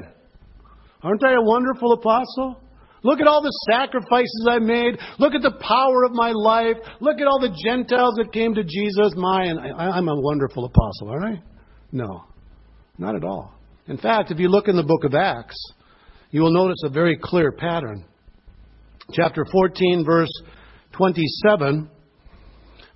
Aren't 1.02 1.24
I 1.24 1.34
a 1.34 1.42
wonderful 1.42 1.92
apostle? 1.92 2.62
Look 3.02 3.20
at 3.20 3.26
all 3.26 3.42
the 3.42 3.52
sacrifices 3.70 4.48
I 4.48 4.60
made. 4.60 4.98
Look 5.18 5.34
at 5.34 5.42
the 5.42 5.58
power 5.60 6.04
of 6.04 6.12
my 6.12 6.32
life. 6.32 6.76
Look 7.00 7.20
at 7.20 7.26
all 7.26 7.38
the 7.38 7.54
Gentiles 7.64 8.14
that 8.16 8.32
came 8.32 8.54
to 8.54 8.64
Jesus. 8.64 9.12
My, 9.14 9.50
I, 9.76 9.90
I'm 9.90 10.08
a 10.08 10.18
wonderful 10.18 10.64
apostle, 10.64 11.10
aren't 11.10 11.36
I? 11.36 11.42
No, 11.92 12.24
not 12.96 13.14
at 13.14 13.24
all. 13.24 13.55
In 13.88 13.98
fact, 13.98 14.30
if 14.30 14.38
you 14.38 14.48
look 14.48 14.68
in 14.68 14.76
the 14.76 14.82
book 14.82 15.04
of 15.04 15.14
Acts, 15.14 15.56
you 16.30 16.42
will 16.42 16.52
notice 16.52 16.82
a 16.84 16.90
very 16.90 17.16
clear 17.20 17.52
pattern. 17.52 18.04
Chapter 19.12 19.44
14, 19.50 20.04
verse 20.04 20.30
27. 20.92 21.88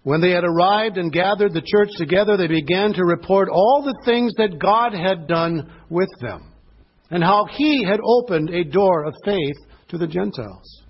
When 0.02 0.20
they 0.20 0.30
had 0.30 0.44
arrived 0.44 0.96
and 0.96 1.12
gathered 1.12 1.52
the 1.52 1.62
church 1.64 1.90
together, 1.96 2.36
they 2.36 2.48
began 2.48 2.92
to 2.94 3.04
report 3.04 3.48
all 3.48 3.82
the 3.84 4.02
things 4.04 4.32
that 4.38 4.58
God 4.58 4.92
had 4.92 5.28
done 5.28 5.70
with 5.88 6.08
them 6.20 6.52
and 7.10 7.22
how 7.22 7.46
He 7.50 7.84
had 7.84 8.00
opened 8.02 8.50
a 8.50 8.64
door 8.64 9.04
of 9.04 9.14
faith 9.24 9.56
to 9.88 9.98
the 9.98 10.08
Gentiles. 10.08 10.82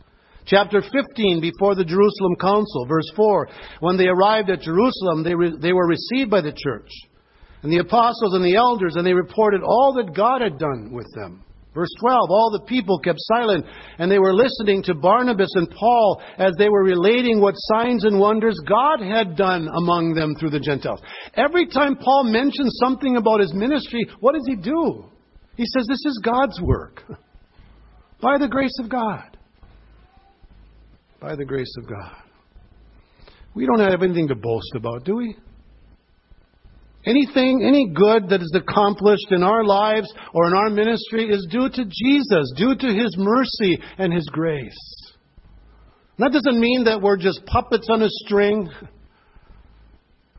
Chapter 0.47 0.80
15, 0.80 1.40
before 1.40 1.75
the 1.75 1.85
Jerusalem 1.85 2.37
Council, 2.40 2.87
verse 2.88 3.11
4. 3.14 3.49
When 3.80 3.97
they 3.99 4.07
arrived 4.07 4.49
at 4.49 4.62
Jerusalem, 4.62 5.23
they, 5.23 5.35
re- 5.35 5.57
they 5.61 5.73
were 5.73 5.87
received 5.87 6.30
by 6.30 6.40
the 6.40 6.52
church 6.57 6.88
and 7.62 7.73
the 7.73 7.79
apostles 7.79 8.35
and 8.35 8.45
the 8.45 8.57
elders, 8.57 8.97
and 8.97 9.07
they 9.07 9.12
reported 9.12 9.62
all 9.62 9.95
that 9.97 10.14
God 10.14 10.40
had 10.40 10.59
done 10.59 10.93
with 10.93 11.07
them. 11.14 11.45
Verse 11.73 11.90
12, 12.00 12.31
all 12.31 12.50
the 12.50 12.67
people 12.67 12.99
kept 12.99 13.21
silent, 13.21 13.64
and 13.99 14.11
they 14.11 14.19
were 14.19 14.35
listening 14.35 14.83
to 14.85 14.95
Barnabas 14.95 15.52
and 15.55 15.71
Paul 15.71 16.21
as 16.37 16.52
they 16.59 16.69
were 16.69 16.83
relating 16.83 17.40
what 17.40 17.55
signs 17.57 18.05
and 18.05 18.19
wonders 18.19 18.59
God 18.69 19.00
had 19.00 19.37
done 19.37 19.69
among 19.69 20.14
them 20.14 20.35
through 20.35 20.50
the 20.50 20.59
Gentiles. 20.59 21.00
Every 21.35 21.67
time 21.67 21.97
Paul 21.97 22.25
mentions 22.25 22.76
something 22.83 23.17
about 23.17 23.40
his 23.40 23.55
ministry, 23.55 24.05
what 24.19 24.35
does 24.35 24.47
he 24.49 24.57
do? 24.57 25.05
He 25.57 25.64
says, 25.64 25.87
This 25.87 26.05
is 26.07 26.21
God's 26.25 26.61
work. 26.61 27.05
By 28.21 28.37
the 28.37 28.49
grace 28.49 28.76
of 28.81 28.88
God. 28.88 29.38
By 31.21 31.37
the 31.37 31.45
grace 31.45 31.73
of 31.79 31.88
God. 31.88 32.17
We 33.55 33.67
don't 33.67 33.81
have 33.81 34.02
anything 34.02 34.29
to 34.29 34.35
boast 34.35 34.73
about, 34.75 35.05
do 35.05 35.17
we? 35.17 35.37
Anything, 37.07 37.62
any 37.64 37.88
good 37.88 38.28
that 38.28 38.42
is 38.42 38.52
accomplished 38.54 39.28
in 39.30 39.42
our 39.42 39.64
lives 39.64 40.12
or 40.35 40.49
in 40.49 40.54
our 40.54 40.69
ministry 40.69 41.30
is 41.30 41.47
due 41.50 41.69
to 41.69 41.85
Jesus, 41.85 42.52
due 42.57 42.75
to 42.75 42.87
His 42.87 43.16
mercy 43.16 43.80
and 43.97 44.12
His 44.12 44.28
grace. 44.30 44.76
That 46.19 46.33
doesn't 46.33 46.61
mean 46.61 46.85
that 46.85 47.00
we're 47.00 47.16
just 47.16 47.40
puppets 47.47 47.88
on 47.90 48.02
a 48.02 48.09
string. 48.09 48.69
I 48.71 48.87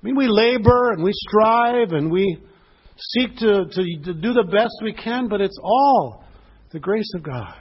mean, 0.03 0.15
we 0.15 0.27
labor 0.27 0.91
and 0.91 1.03
we 1.03 1.12
strive 1.13 1.94
and 1.94 2.12
we 2.12 2.38
seek 2.96 3.38
to, 3.38 3.65
to, 3.65 3.84
to 4.03 4.13
do 4.13 4.34
the 4.34 4.48
best 4.51 4.75
we 4.84 4.94
can, 4.94 5.27
but 5.27 5.41
it's 5.41 5.58
all 5.63 6.24
the 6.72 6.80
grace 6.80 7.12
of 7.15 7.24
God. 7.24 7.56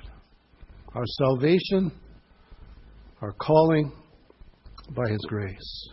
Our 0.95 1.04
salvation, 1.07 1.90
our 3.23 3.33
calling 3.33 3.92
by 4.95 5.09
His 5.09 5.25
grace. 5.26 5.90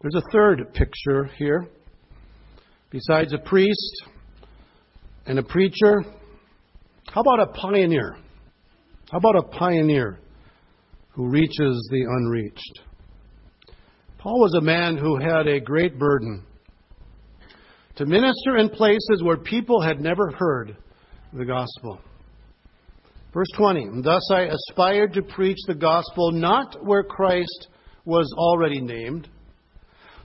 There's 0.00 0.14
a 0.14 0.32
third 0.32 0.72
picture 0.74 1.24
here. 1.36 1.66
Besides 2.90 3.32
a 3.32 3.38
priest 3.38 4.02
and 5.26 5.38
a 5.38 5.42
preacher, 5.42 6.04
how 7.12 7.20
about 7.20 7.40
a 7.40 7.52
pioneer? 7.52 8.16
How 9.10 9.18
about 9.18 9.36
a 9.36 9.42
pioneer 9.42 10.20
who 11.10 11.28
reaches 11.28 11.88
the 11.90 12.02
unreached? 12.02 12.80
Paul 14.18 14.40
was 14.40 14.54
a 14.54 14.60
man 14.60 14.96
who 14.96 15.18
had 15.18 15.46
a 15.46 15.60
great 15.60 15.98
burden 15.98 16.44
to 17.96 18.06
minister 18.06 18.56
in 18.56 18.68
places 18.68 19.22
where 19.22 19.36
people 19.36 19.80
had 19.80 20.00
never 20.00 20.30
heard 20.38 20.76
the 21.32 21.44
gospel. 21.44 22.00
Verse 23.34 23.48
20 23.56 24.02
Thus 24.02 24.28
I 24.32 24.48
aspired 24.48 25.12
to 25.14 25.22
preach 25.22 25.58
the 25.66 25.74
gospel 25.74 26.32
not 26.32 26.84
where 26.84 27.02
Christ 27.02 27.68
was 28.04 28.32
already 28.38 28.80
named 28.80 29.28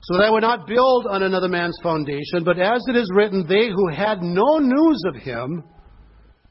so 0.03 0.17
that 0.17 0.24
I 0.25 0.29
would 0.29 0.41
not 0.41 0.67
build 0.67 1.07
on 1.07 1.24
another 1.24 1.48
man's 1.48 1.77
foundation, 1.81 2.43
but 2.43 2.60
as 2.60 2.83
it 2.89 2.95
is 2.95 3.10
written, 3.15 3.48
they 3.48 3.69
who 3.69 3.89
had 3.89 4.22
no 4.22 4.57
news 4.57 5.01
of 5.07 5.15
him 5.15 5.63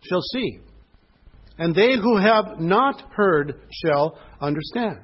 shall 0.09 0.23
see, 0.33 0.59
and 1.59 1.75
they 1.75 1.97
who 1.97 2.17
have 2.17 2.59
not 2.59 3.03
heard 3.15 3.61
shall 3.85 4.19
understand. 4.41 5.01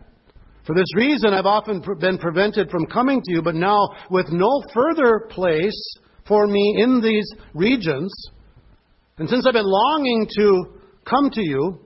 For 0.66 0.74
this 0.74 0.96
reason, 0.96 1.34
I've 1.34 1.46
often 1.46 1.82
been 2.00 2.16
prevented 2.16 2.70
from 2.70 2.86
coming 2.86 3.20
to 3.22 3.32
you, 3.32 3.42
but 3.42 3.54
now, 3.54 3.90
with 4.10 4.30
no 4.30 4.62
further 4.72 5.26
place 5.28 5.94
for 6.26 6.46
me 6.46 6.76
in 6.78 7.02
these 7.02 7.30
regions, 7.54 8.12
and 9.18 9.28
since 9.28 9.46
I've 9.46 9.52
been 9.52 9.64
longing 9.64 10.26
to 10.38 10.64
come 11.04 11.28
to 11.30 11.42
you, 11.42 11.80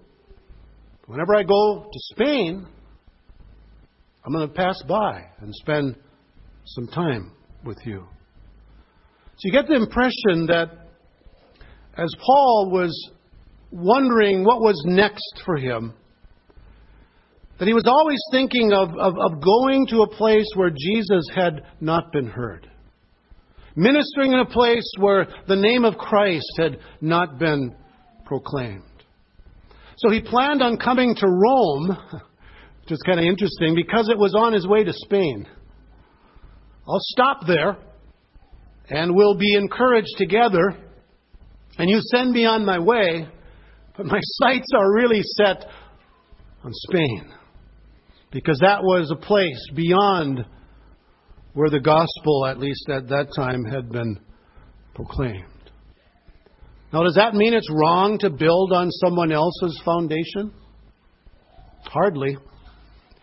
whenever 1.07 1.35
I 1.35 1.43
go 1.43 1.87
to 1.93 1.99
Spain, 2.15 2.67
I'm 4.25 4.33
going 4.33 4.49
to 4.49 4.55
pass 4.55 4.81
by 4.87 5.25
and 5.41 5.53
spend 5.55 5.97
some 6.65 6.87
time 6.89 7.33
with 7.65 7.79
you. 7.85 8.07
So 9.37 9.41
you 9.45 9.53
get 9.53 9.67
the 9.67 9.75
impression 9.75 10.47
that 10.47 10.71
as 11.97 12.15
Paul 12.25 12.71
was 12.71 13.11
wondering 13.71 14.45
what 14.45 14.61
was 14.61 14.81
next 14.87 15.43
for 15.45 15.57
him, 15.57 15.95
that 17.59 17.69
he 17.69 17.75
was 17.75 17.87
always 17.87 18.21
thinking 18.31 18.73
of, 18.73 18.91
of, 18.91 19.15
of, 19.19 19.41
going 19.41 19.87
to 19.89 20.03
a 20.03 20.09
place 20.09 20.51
where 20.55 20.71
Jesus 20.71 21.29
had 21.35 21.63
not 21.81 22.13
been 22.13 22.27
heard. 22.27 22.69
Ministering 23.77 24.33
in 24.33 24.41
a 24.41 24.47
place 24.47 24.91
where 24.99 25.27
the 25.49 25.57
name 25.57 25.85
of 25.85 25.97
Christ 25.97 26.51
had 26.59 26.79
not 27.01 27.39
been 27.39 27.75
proclaimed. 28.25 28.83
So 29.97 30.11
he 30.11 30.21
planned 30.21 30.63
on 30.63 30.77
coming 30.77 31.15
to 31.15 31.27
Rome, 31.27 31.97
which 32.83 32.93
is 32.93 33.03
kind 33.07 33.21
of 33.21 33.25
interesting, 33.25 33.75
because 33.75 34.09
it 34.09 34.19
was 34.19 34.35
on 34.35 34.53
his 34.53 34.67
way 34.67 34.85
to 34.85 34.93
Spain. 34.93 35.47
I'll 36.87 36.99
stop 37.01 37.47
there 37.47 37.77
and 38.89 39.15
we'll 39.15 39.37
be 39.37 39.55
encouraged 39.55 40.15
together. 40.19 40.77
And 41.79 41.89
you 41.89 42.01
send 42.15 42.33
me 42.33 42.45
on 42.45 42.65
my 42.65 42.79
way, 42.79 43.27
but 43.97 44.07
my 44.07 44.21
sights 44.23 44.69
are 44.75 44.95
really 44.95 45.23
set 45.23 45.65
on 46.65 46.71
Spain 46.73 47.33
because 48.31 48.59
that 48.61 48.83
was 48.83 49.11
a 49.11 49.17
place 49.17 49.61
beyond 49.75 50.45
where 51.55 51.71
the 51.71 51.81
gospel, 51.81 52.47
at 52.47 52.59
least 52.59 52.89
at 52.89 53.09
that 53.09 53.29
time, 53.37 53.65
had 53.65 53.91
been 53.91 54.19
proclaimed. 54.95 55.45
Now, 56.93 57.05
does 57.05 57.15
that 57.15 57.35
mean 57.35 57.55
it's 57.55 57.71
wrong 57.71 58.19
to 58.19 58.31
build 58.31 58.73
on 58.73 58.91
someone 58.91 59.33
else's 59.33 59.81
foundation? 59.85 60.53
Hardly. 61.85 62.37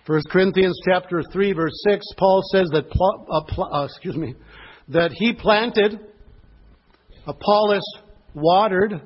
1 0.09 0.23
Corinthians 0.31 0.75
chapter 0.83 1.21
3 1.31 1.53
verse 1.53 1.83
6 1.87 2.03
Paul 2.17 2.41
says 2.51 2.67
that 2.71 2.85
uh, 2.85 3.41
pl- 3.53 3.69
uh, 3.71 3.85
excuse 3.85 4.15
me 4.15 4.33
that 4.87 5.11
he 5.11 5.33
planted 5.33 5.99
Apollos 7.27 7.83
watered 8.33 9.03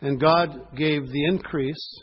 and 0.00 0.18
God 0.18 0.74
gave 0.74 1.08
the 1.08 1.26
increase 1.26 2.02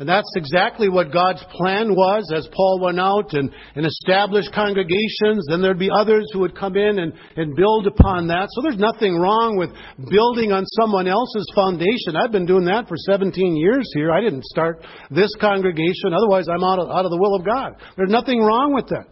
and 0.00 0.08
that's 0.08 0.32
exactly 0.34 0.88
what 0.88 1.12
God's 1.12 1.44
plan 1.52 1.94
was 1.94 2.32
as 2.34 2.48
Paul 2.56 2.80
went 2.80 2.98
out 2.98 3.34
and, 3.34 3.52
and 3.76 3.84
established 3.84 4.50
congregations. 4.54 5.44
Then 5.46 5.60
there'd 5.60 5.78
be 5.78 5.90
others 5.92 6.24
who 6.32 6.38
would 6.40 6.56
come 6.56 6.74
in 6.74 7.00
and, 7.00 7.12
and 7.36 7.54
build 7.54 7.86
upon 7.86 8.28
that. 8.28 8.48
So 8.52 8.62
there's 8.62 8.78
nothing 8.78 9.18
wrong 9.18 9.58
with 9.58 9.68
building 10.08 10.52
on 10.52 10.64
someone 10.80 11.06
else's 11.06 11.44
foundation. 11.54 12.16
I've 12.16 12.32
been 12.32 12.46
doing 12.46 12.64
that 12.64 12.88
for 12.88 12.96
17 12.96 13.56
years 13.56 13.90
here. 13.92 14.10
I 14.10 14.22
didn't 14.22 14.44
start 14.44 14.82
this 15.10 15.36
congregation. 15.38 16.16
Otherwise, 16.16 16.48
I'm 16.48 16.64
out 16.64 16.78
of, 16.78 16.88
out 16.88 17.04
of 17.04 17.10
the 17.10 17.18
will 17.20 17.34
of 17.34 17.44
God. 17.44 17.76
There's 17.98 18.08
nothing 18.08 18.40
wrong 18.40 18.72
with 18.72 18.88
that. 18.88 19.04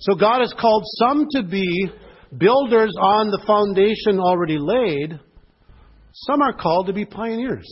So 0.00 0.16
God 0.16 0.40
has 0.40 0.52
called 0.58 0.82
some 0.98 1.28
to 1.36 1.44
be 1.44 1.92
builders 2.36 2.92
on 3.00 3.30
the 3.30 3.40
foundation 3.46 4.18
already 4.18 4.58
laid. 4.58 5.20
Some 6.10 6.42
are 6.42 6.54
called 6.54 6.88
to 6.88 6.92
be 6.92 7.04
pioneers. 7.04 7.70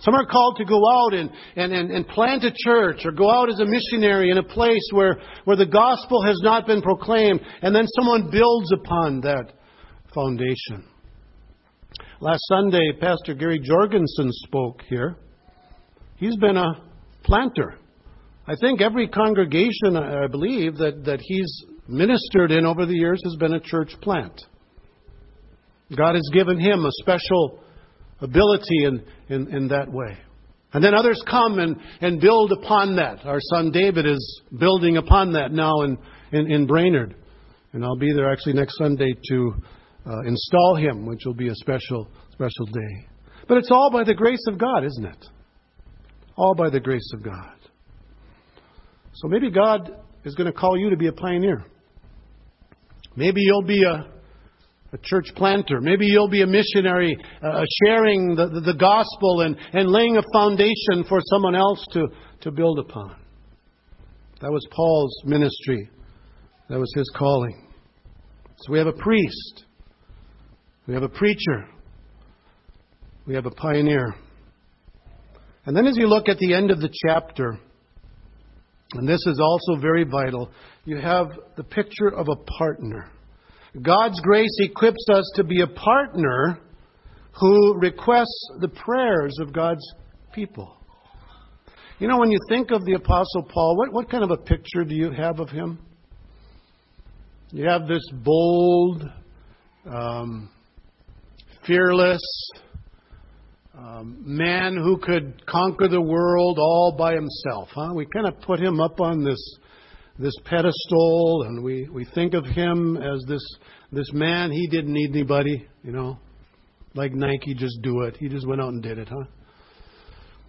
Some 0.00 0.14
are 0.14 0.24
called 0.24 0.56
to 0.56 0.64
go 0.64 0.80
out 0.90 1.14
and, 1.14 1.30
and, 1.56 1.72
and, 1.72 1.90
and, 1.90 2.08
plant 2.08 2.44
a 2.44 2.52
church 2.54 3.02
or 3.04 3.12
go 3.12 3.30
out 3.30 3.50
as 3.50 3.60
a 3.60 3.66
missionary 3.66 4.30
in 4.30 4.38
a 4.38 4.42
place 4.42 4.88
where, 4.92 5.20
where 5.44 5.56
the 5.56 5.66
gospel 5.66 6.22
has 6.24 6.38
not 6.42 6.66
been 6.66 6.80
proclaimed, 6.80 7.40
and 7.60 7.74
then 7.74 7.86
someone 7.98 8.30
builds 8.30 8.72
upon 8.72 9.20
that 9.20 9.52
foundation. 10.14 10.84
Last 12.20 12.40
Sunday, 12.48 12.92
Pastor 12.98 13.34
Gary 13.34 13.58
Jorgensen 13.58 14.30
spoke 14.30 14.82
here. 14.88 15.16
He's 16.16 16.36
been 16.36 16.56
a 16.56 16.82
planter. 17.22 17.76
I 18.46 18.54
think 18.60 18.80
every 18.80 19.06
congregation, 19.08 19.96
I 19.96 20.26
believe, 20.26 20.76
that, 20.78 21.04
that 21.04 21.20
he's 21.22 21.64
ministered 21.86 22.50
in 22.50 22.64
over 22.64 22.86
the 22.86 22.94
years 22.94 23.20
has 23.24 23.36
been 23.36 23.54
a 23.54 23.60
church 23.60 23.92
plant. 24.00 24.40
God 25.96 26.14
has 26.14 26.28
given 26.32 26.58
him 26.58 26.84
a 26.84 26.90
special 27.02 27.60
ability 28.20 28.84
in, 28.84 29.02
in, 29.28 29.54
in 29.54 29.68
that 29.68 29.90
way. 29.90 30.16
And 30.72 30.84
then 30.84 30.94
others 30.94 31.20
come 31.28 31.58
and, 31.58 31.76
and 32.00 32.20
build 32.20 32.52
upon 32.52 32.96
that. 32.96 33.26
Our 33.26 33.40
son 33.40 33.72
David 33.72 34.06
is 34.06 34.42
building 34.56 34.98
upon 34.98 35.32
that 35.32 35.50
now 35.52 35.82
in, 35.82 35.98
in, 36.32 36.50
in 36.50 36.66
Brainerd. 36.66 37.16
And 37.72 37.84
I'll 37.84 37.96
be 37.96 38.12
there 38.12 38.30
actually 38.30 38.52
next 38.54 38.78
Sunday 38.78 39.12
to 39.30 39.54
uh, 40.06 40.20
install 40.26 40.76
him, 40.76 41.06
which 41.06 41.20
will 41.24 41.34
be 41.34 41.48
a 41.48 41.54
special, 41.56 42.08
special 42.32 42.66
day. 42.66 43.08
But 43.48 43.58
it's 43.58 43.70
all 43.70 43.90
by 43.90 44.04
the 44.04 44.14
grace 44.14 44.44
of 44.48 44.58
God, 44.58 44.84
isn't 44.84 45.04
it? 45.04 45.26
All 46.36 46.54
by 46.54 46.70
the 46.70 46.80
grace 46.80 47.10
of 47.14 47.22
God. 47.22 47.56
So 49.14 49.28
maybe 49.28 49.50
God 49.50 49.90
is 50.24 50.34
going 50.34 50.50
to 50.50 50.56
call 50.56 50.78
you 50.78 50.90
to 50.90 50.96
be 50.96 51.08
a 51.08 51.12
pioneer. 51.12 51.64
Maybe 53.16 53.40
you'll 53.42 53.62
be 53.62 53.82
a, 53.82 54.06
a 54.92 54.98
church 55.02 55.32
planter. 55.36 55.80
Maybe 55.80 56.06
you'll 56.06 56.28
be 56.28 56.42
a 56.42 56.46
missionary 56.46 57.16
uh, 57.42 57.64
sharing 57.84 58.34
the, 58.34 58.48
the, 58.48 58.60
the, 58.72 58.74
gospel 58.74 59.42
and, 59.42 59.56
and 59.72 59.88
laying 59.88 60.16
a 60.16 60.22
foundation 60.32 61.04
for 61.08 61.20
someone 61.30 61.54
else 61.54 61.84
to, 61.92 62.08
to 62.40 62.50
build 62.50 62.78
upon. 62.80 63.16
That 64.40 64.50
was 64.50 64.66
Paul's 64.70 65.14
ministry. 65.24 65.90
That 66.68 66.78
was 66.78 66.92
his 66.96 67.10
calling. 67.16 67.68
So 68.58 68.72
we 68.72 68.78
have 68.78 68.88
a 68.88 68.92
priest. 68.92 69.64
We 70.86 70.94
have 70.94 71.02
a 71.02 71.08
preacher. 71.08 71.68
We 73.26 73.34
have 73.34 73.46
a 73.46 73.50
pioneer. 73.50 74.14
And 75.66 75.76
then 75.76 75.86
as 75.86 75.96
you 75.96 76.08
look 76.08 76.28
at 76.28 76.38
the 76.38 76.54
end 76.54 76.70
of 76.70 76.80
the 76.80 76.90
chapter, 77.06 77.58
and 78.94 79.08
this 79.08 79.24
is 79.26 79.38
also 79.40 79.80
very 79.80 80.04
vital, 80.04 80.50
you 80.84 80.96
have 80.96 81.28
the 81.56 81.62
picture 81.62 82.08
of 82.08 82.28
a 82.28 82.36
partner. 82.58 83.10
God's 83.80 84.20
grace 84.20 84.56
equips 84.58 85.06
us 85.12 85.30
to 85.36 85.44
be 85.44 85.60
a 85.62 85.66
partner 85.66 86.58
who 87.38 87.78
requests 87.78 88.50
the 88.60 88.68
prayers 88.68 89.36
of 89.40 89.52
God's 89.52 89.86
people. 90.32 90.76
You 91.98 92.08
know, 92.08 92.18
when 92.18 92.30
you 92.30 92.38
think 92.48 92.70
of 92.70 92.84
the 92.84 92.94
Apostle 92.94 93.42
Paul, 93.42 93.76
what, 93.76 93.92
what 93.92 94.10
kind 94.10 94.24
of 94.24 94.30
a 94.30 94.36
picture 94.36 94.84
do 94.84 94.94
you 94.94 95.10
have 95.12 95.38
of 95.38 95.50
him? 95.50 95.78
You 97.52 97.68
have 97.68 97.86
this 97.86 98.02
bold, 98.24 99.04
um, 99.86 100.50
fearless 101.66 102.22
um, 103.76 104.16
man 104.24 104.76
who 104.76 104.98
could 104.98 105.44
conquer 105.46 105.88
the 105.88 106.00
world 106.00 106.58
all 106.58 106.94
by 106.98 107.14
himself. 107.14 107.68
Huh? 107.72 107.92
We 107.94 108.06
kind 108.06 108.26
of 108.26 108.40
put 108.40 108.60
him 108.60 108.80
up 108.80 109.00
on 109.00 109.24
this 109.24 109.58
this 110.20 110.34
pedestal, 110.44 111.44
and 111.46 111.64
we, 111.64 111.88
we 111.90 112.04
think 112.04 112.34
of 112.34 112.44
him 112.44 112.96
as 112.96 113.24
this 113.26 113.42
this 113.90 114.12
man. 114.12 114.52
He 114.52 114.68
didn't 114.68 114.92
need 114.92 115.10
anybody, 115.10 115.66
you 115.82 115.92
know, 115.92 116.18
like 116.94 117.12
Nike. 117.12 117.54
Just 117.54 117.80
do 117.82 118.02
it. 118.02 118.16
He 118.18 118.28
just 118.28 118.46
went 118.46 118.60
out 118.60 118.68
and 118.68 118.82
did 118.82 118.98
it, 118.98 119.08
huh? 119.08 119.24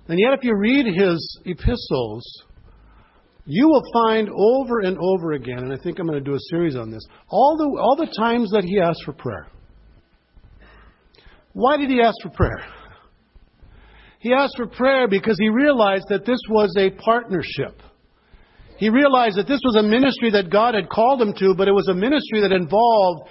And 0.07 0.19
yet, 0.19 0.33
if 0.33 0.43
you 0.43 0.55
read 0.55 0.85
his 0.85 1.39
epistles, 1.45 2.23
you 3.45 3.67
will 3.67 3.83
find 3.93 4.29
over 4.29 4.81
and 4.81 4.97
over 4.99 5.33
again, 5.33 5.59
and 5.59 5.73
I 5.73 5.77
think 5.81 5.99
I'm 5.99 6.07
going 6.07 6.19
to 6.19 6.29
do 6.29 6.35
a 6.35 6.49
series 6.49 6.75
on 6.75 6.91
this, 6.91 7.03
all 7.29 7.57
the 7.57 7.79
all 7.79 7.95
the 7.95 8.13
times 8.13 8.51
that 8.51 8.63
he 8.65 8.79
asked 8.79 9.03
for 9.05 9.13
prayer. 9.13 9.47
Why 11.53 11.77
did 11.77 11.89
he 11.89 12.01
ask 12.01 12.15
for 12.21 12.29
prayer? 12.29 12.63
He 14.19 14.33
asked 14.33 14.55
for 14.57 14.67
prayer 14.67 15.07
because 15.07 15.37
he 15.39 15.49
realized 15.49 16.05
that 16.09 16.25
this 16.25 16.39
was 16.49 16.73
a 16.77 16.91
partnership. 16.91 17.81
He 18.81 18.89
realized 18.89 19.37
that 19.37 19.47
this 19.47 19.61
was 19.63 19.75
a 19.75 19.83
ministry 19.87 20.31
that 20.31 20.49
God 20.49 20.73
had 20.73 20.89
called 20.89 21.21
him 21.21 21.35
to, 21.37 21.53
but 21.55 21.67
it 21.67 21.71
was 21.71 21.87
a 21.87 21.93
ministry 21.93 22.41
that 22.41 22.51
involved 22.51 23.29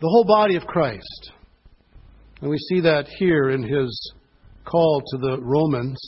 the 0.00 0.08
whole 0.08 0.24
body 0.24 0.56
of 0.56 0.66
Christ. 0.66 1.32
And 2.40 2.48
we 2.48 2.56
see 2.56 2.80
that 2.80 3.06
here 3.18 3.50
in 3.50 3.62
his 3.62 4.14
call 4.64 5.02
to 5.08 5.18
the 5.18 5.42
Romans. 5.42 5.98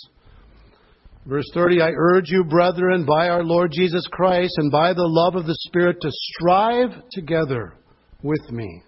Verse 1.27 1.45
30 1.53 1.83
I 1.83 1.91
urge 1.95 2.31
you, 2.31 2.43
brethren, 2.43 3.05
by 3.05 3.29
our 3.29 3.45
Lord 3.45 3.71
Jesus 3.71 4.07
Christ 4.11 4.55
and 4.57 4.73
by 4.73 4.95
the 4.95 5.07
love 5.07 5.35
of 5.35 5.47
the 5.47 5.57
Spirit, 5.67 5.99
to 6.01 6.09
strive 6.11 7.03
together 7.13 7.75
with 8.23 8.51
me 8.51 8.83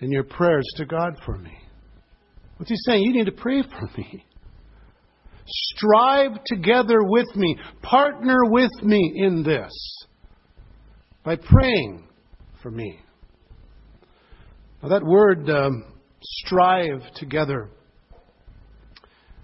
in 0.00 0.10
your 0.10 0.24
prayers 0.24 0.66
to 0.76 0.86
God 0.86 1.18
for 1.26 1.36
me. 1.36 1.52
What's 2.56 2.70
he 2.70 2.76
saying? 2.86 3.02
You 3.02 3.12
need 3.12 3.26
to 3.26 3.32
pray 3.32 3.62
for 3.62 3.90
me. 3.98 4.24
Strive 5.46 6.42
together 6.46 7.02
with 7.02 7.34
me. 7.36 7.56
Partner 7.82 8.44
with 8.44 8.70
me 8.82 9.12
in 9.16 9.42
this 9.42 9.72
by 11.24 11.36
praying 11.36 12.08
for 12.62 12.70
me. 12.70 12.98
Now, 14.82 14.88
that 14.90 15.04
word, 15.04 15.48
um, 15.50 15.84
strive 16.22 17.02
together, 17.16 17.70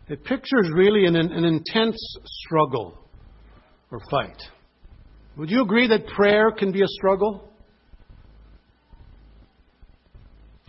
it 0.08 0.24
pictures 0.24 0.70
really 0.74 1.06
an, 1.06 1.16
an 1.16 1.44
intense 1.44 1.96
struggle 2.26 2.98
or 3.90 4.00
fight. 4.10 4.36
Would 5.36 5.50
you 5.50 5.62
agree 5.62 5.86
that 5.88 6.06
prayer 6.08 6.50
can 6.50 6.72
be 6.72 6.82
a 6.82 6.88
struggle? 6.88 7.50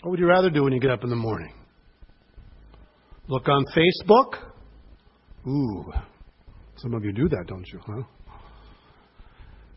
What 0.02 0.12
would 0.12 0.20
you 0.20 0.28
rather 0.28 0.50
do 0.50 0.64
when 0.64 0.74
you 0.74 0.80
get 0.80 0.92
up 0.92 1.04
in 1.04 1.10
the 1.10 1.16
morning? 1.16 1.54
Look 3.28 3.48
on 3.48 3.66
Facebook? 3.76 4.51
Ooh, 5.48 5.92
some 6.78 6.94
of 6.94 7.04
you 7.04 7.12
do 7.12 7.28
that, 7.30 7.46
don't 7.48 7.68
you, 7.72 7.80
huh? 7.86 8.04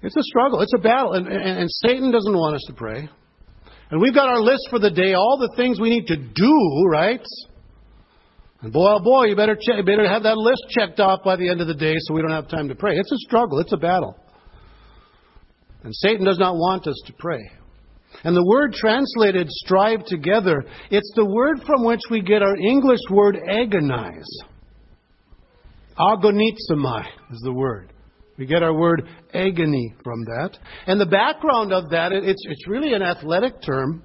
It's 0.02 0.16
a 0.16 0.22
struggle. 0.22 0.60
It's 0.60 0.74
a 0.74 0.78
battle. 0.78 1.14
And, 1.14 1.26
and, 1.26 1.60
and, 1.60 1.70
Satan 1.70 2.10
doesn't 2.10 2.34
want 2.34 2.56
us 2.56 2.64
to 2.66 2.74
pray. 2.74 3.08
And 3.90 4.00
we've 4.00 4.14
got 4.14 4.28
our 4.28 4.40
list 4.40 4.66
for 4.68 4.78
the 4.78 4.90
day, 4.90 5.14
all 5.14 5.38
the 5.38 5.54
things 5.56 5.80
we 5.80 5.88
need 5.88 6.06
to 6.08 6.16
do, 6.16 6.84
right? 6.90 7.24
And 8.60 8.72
boy, 8.72 8.96
oh 8.96 9.00
boy, 9.02 9.24
you 9.26 9.36
better, 9.36 9.54
check, 9.54 9.76
you 9.76 9.82
better 9.82 10.08
have 10.08 10.24
that 10.24 10.36
list 10.36 10.64
checked 10.70 11.00
off 11.00 11.20
by 11.24 11.36
the 11.36 11.48
end 11.48 11.62
of 11.62 11.68
the 11.68 11.74
day 11.74 11.94
so 11.98 12.14
we 12.14 12.20
don't 12.20 12.30
have 12.30 12.48
time 12.48 12.68
to 12.68 12.74
pray. 12.74 12.98
It's 12.98 13.12
a 13.12 13.18
struggle. 13.18 13.60
It's 13.60 13.72
a 13.72 13.78
battle. 13.78 14.18
And 15.82 15.94
Satan 15.94 16.24
does 16.24 16.38
not 16.38 16.54
want 16.54 16.86
us 16.86 17.00
to 17.06 17.12
pray. 17.14 17.50
And 18.24 18.36
the 18.36 18.44
word 18.44 18.74
translated 18.74 19.50
strive 19.50 20.04
together, 20.06 20.64
it's 20.90 21.12
the 21.16 21.24
word 21.24 21.62
from 21.66 21.84
which 21.84 22.00
we 22.10 22.22
get 22.22 22.42
our 22.42 22.56
English 22.56 23.00
word 23.10 23.38
agonize. 23.48 24.28
Agonizomai 25.98 27.06
is 27.30 27.40
the 27.44 27.52
word. 27.52 27.92
We 28.36 28.46
get 28.46 28.62
our 28.62 28.74
word 28.74 29.08
agony 29.32 29.94
from 30.02 30.24
that. 30.24 30.58
And 30.86 31.00
the 31.00 31.06
background 31.06 31.72
of 31.72 31.90
that, 31.90 32.12
it's, 32.12 32.42
it's 32.48 32.68
really 32.68 32.92
an 32.92 33.02
athletic 33.02 33.62
term. 33.62 34.02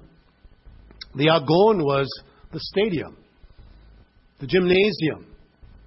The 1.16 1.28
agon 1.28 1.84
was 1.84 2.08
the 2.52 2.60
stadium, 2.60 3.16
the 4.38 4.46
gymnasium, 4.46 5.26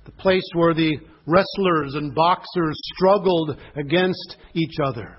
the 0.03 0.11
place 0.11 0.45
where 0.53 0.73
the 0.73 0.97
wrestlers 1.25 1.95
and 1.95 2.13
boxers 2.13 2.77
struggled 2.95 3.57
against 3.77 4.35
each 4.53 4.75
other. 4.83 5.17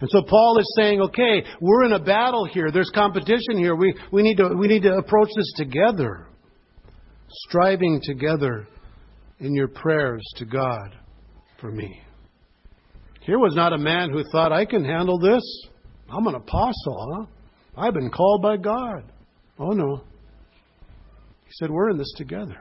And 0.00 0.10
so 0.10 0.22
Paul 0.22 0.58
is 0.58 0.74
saying, 0.78 1.00
okay, 1.00 1.42
we're 1.60 1.84
in 1.84 1.92
a 1.92 1.98
battle 1.98 2.44
here. 2.44 2.70
There's 2.70 2.90
competition 2.94 3.56
here. 3.56 3.74
We, 3.74 3.94
we, 4.12 4.22
need, 4.22 4.36
to, 4.36 4.54
we 4.54 4.66
need 4.66 4.82
to 4.82 4.96
approach 4.96 5.28
this 5.34 5.52
together, 5.56 6.26
striving 7.48 8.00
together 8.02 8.66
in 9.40 9.54
your 9.54 9.68
prayers 9.68 10.22
to 10.36 10.44
God 10.44 10.96
for 11.60 11.70
me. 11.70 12.00
Here 13.22 13.38
was 13.38 13.54
not 13.54 13.72
a 13.72 13.78
man 13.78 14.10
who 14.10 14.22
thought, 14.30 14.52
I 14.52 14.64
can 14.64 14.84
handle 14.84 15.18
this. 15.18 15.42
I'm 16.08 16.26
an 16.26 16.34
apostle, 16.34 17.06
huh? 17.16 17.26
I've 17.76 17.94
been 17.94 18.10
called 18.10 18.42
by 18.42 18.56
God. 18.56 19.12
Oh, 19.58 19.70
no. 19.70 20.02
He 21.44 21.50
said, 21.52 21.70
We're 21.70 21.90
in 21.90 21.98
this 21.98 22.12
together. 22.16 22.60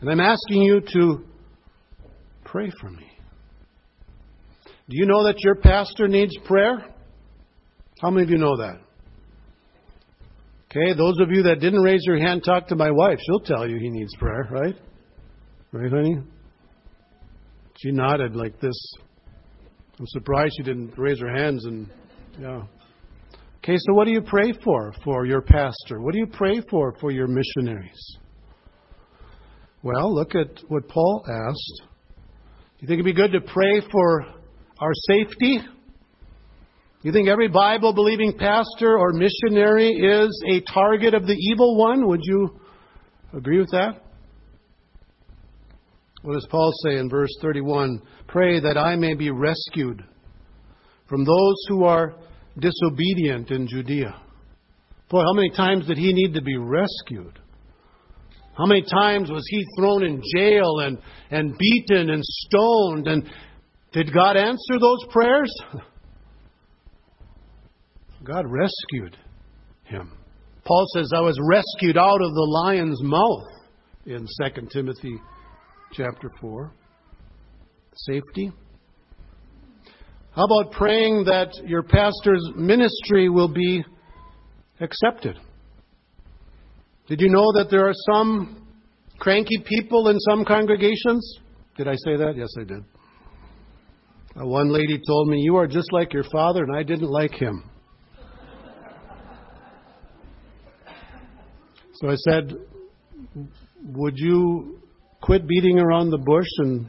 And 0.00 0.10
I'm 0.10 0.20
asking 0.20 0.62
you 0.62 0.80
to 0.80 1.24
pray 2.44 2.70
for 2.80 2.90
me. 2.90 3.06
Do 4.88 4.96
you 4.96 5.06
know 5.06 5.24
that 5.24 5.36
your 5.40 5.54
pastor 5.54 6.08
needs 6.08 6.36
prayer? 6.44 6.84
How 8.00 8.10
many 8.10 8.24
of 8.24 8.30
you 8.30 8.38
know 8.38 8.56
that? 8.56 8.80
Okay, 10.70 10.96
those 10.96 11.18
of 11.20 11.30
you 11.30 11.44
that 11.44 11.60
didn't 11.60 11.82
raise 11.82 12.02
your 12.04 12.18
hand, 12.18 12.42
talk 12.44 12.68
to 12.68 12.76
my 12.76 12.90
wife. 12.90 13.18
She'll 13.26 13.40
tell 13.40 13.68
you 13.68 13.78
he 13.78 13.90
needs 13.90 14.14
prayer, 14.16 14.48
right? 14.50 14.74
Right, 15.72 15.90
honey? 15.90 16.18
She 17.78 17.92
nodded 17.92 18.36
like 18.36 18.60
this. 18.60 18.78
I'm 19.98 20.06
surprised 20.08 20.52
she 20.58 20.64
didn't 20.64 20.98
raise 20.98 21.18
her 21.18 21.34
hands 21.34 21.64
and, 21.64 21.88
yeah. 22.38 22.64
Okay, 23.58 23.76
so 23.78 23.94
what 23.94 24.04
do 24.04 24.10
you 24.10 24.20
pray 24.20 24.52
for 24.62 24.92
for 25.02 25.24
your 25.24 25.40
pastor? 25.40 26.00
What 26.00 26.12
do 26.12 26.18
you 26.18 26.26
pray 26.26 26.60
for 26.68 26.94
for 27.00 27.10
your 27.10 27.26
missionaries? 27.26 28.18
Well, 29.82 30.14
look 30.14 30.34
at 30.34 30.62
what 30.68 30.88
Paul 30.88 31.24
asked. 31.26 31.82
Do 31.86 32.80
You 32.80 32.88
think 32.88 33.00
it'd 33.00 33.06
be 33.06 33.14
good 33.14 33.32
to 33.32 33.40
pray 33.40 33.80
for 33.90 34.26
our 34.78 34.92
safety? 35.08 35.58
Do 35.58 37.08
You 37.08 37.12
think 37.12 37.28
every 37.28 37.48
Bible 37.48 37.94
believing 37.94 38.36
pastor 38.36 38.98
or 38.98 39.12
missionary 39.14 39.88
is 39.88 40.44
a 40.50 40.60
target 40.70 41.14
of 41.14 41.26
the 41.26 41.34
evil 41.34 41.78
one? 41.78 42.06
Would 42.08 42.20
you 42.24 42.60
agree 43.32 43.58
with 43.58 43.70
that? 43.70 44.02
What 46.22 46.34
does 46.34 46.46
Paul 46.50 46.72
say 46.84 46.98
in 46.98 47.10
verse 47.10 47.34
31? 47.40 48.00
Pray 48.28 48.60
that 48.60 48.78
I 48.78 48.96
may 48.96 49.14
be 49.14 49.30
rescued 49.30 50.04
from 51.08 51.24
those 51.24 51.56
who 51.68 51.84
are 51.84 52.14
disobedient 52.58 53.50
in 53.50 53.66
Judea. 53.66 54.20
Boy, 55.10 55.22
how 55.22 55.32
many 55.34 55.50
times 55.50 55.86
did 55.86 55.98
he 55.98 56.12
need 56.12 56.34
to 56.34 56.42
be 56.42 56.56
rescued? 56.56 57.38
How 58.56 58.66
many 58.66 58.82
times 58.82 59.30
was 59.30 59.44
he 59.48 59.66
thrown 59.76 60.04
in 60.04 60.22
jail 60.36 60.78
and, 60.80 60.98
and 61.30 61.56
beaten 61.58 62.10
and 62.10 62.22
stoned? 62.24 63.08
And 63.08 63.28
did 63.92 64.12
God 64.12 64.36
answer 64.36 64.78
those 64.78 65.04
prayers? 65.10 65.52
God 68.24 68.44
rescued 68.46 69.16
him. 69.84 70.12
Paul 70.64 70.86
says, 70.94 71.10
I 71.14 71.20
was 71.20 71.38
rescued 71.50 71.98
out 71.98 72.22
of 72.22 72.32
the 72.32 72.48
lion's 72.64 73.02
mouth 73.02 73.48
in 74.06 74.26
2 74.26 74.68
Timothy 74.72 75.18
chapter 75.92 76.30
4. 76.40 76.72
Safety. 77.94 78.50
How 80.34 80.44
about 80.44 80.72
praying 80.72 81.24
that 81.24 81.52
your 81.66 81.82
pastor's 81.82 82.50
ministry 82.56 83.28
will 83.28 83.48
be 83.48 83.84
accepted. 84.82 85.38
Did 87.06 87.20
you 87.20 87.28
know 87.30 87.52
that 87.52 87.68
there 87.70 87.86
are 87.86 87.94
some 88.12 88.66
cranky 89.18 89.62
people 89.64 90.08
in 90.08 90.18
some 90.20 90.44
congregations? 90.44 91.38
Did 91.76 91.88
I 91.88 91.94
say 91.94 92.16
that? 92.16 92.34
Yes, 92.36 92.48
I 92.58 92.64
did. 92.64 92.84
Uh, 94.40 94.46
one 94.46 94.72
lady 94.72 94.98
told 95.06 95.28
me, 95.28 95.38
You 95.40 95.56
are 95.56 95.66
just 95.66 95.92
like 95.92 96.12
your 96.12 96.24
father, 96.32 96.64
and 96.64 96.76
I 96.76 96.82
didn't 96.82 97.10
like 97.10 97.32
him. 97.32 97.68
So 101.94 102.10
I 102.10 102.14
said, 102.16 102.54
Would 103.84 104.14
you 104.16 104.81
quit 105.22 105.46
beating 105.46 105.78
around 105.78 106.10
the 106.10 106.18
bush 106.18 106.48
and 106.58 106.88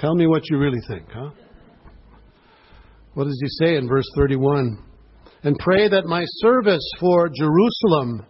tell 0.00 0.14
me 0.14 0.26
what 0.26 0.48
you 0.50 0.58
really 0.58 0.80
think, 0.88 1.04
huh? 1.12 1.30
What 3.14 3.24
does 3.24 3.38
he 3.40 3.64
say 3.64 3.76
in 3.76 3.86
verse 3.88 4.08
31? 4.16 4.82
And 5.42 5.56
pray 5.58 5.88
that 5.88 6.06
my 6.06 6.24
service 6.40 6.90
for 6.98 7.28
Jerusalem 7.28 8.26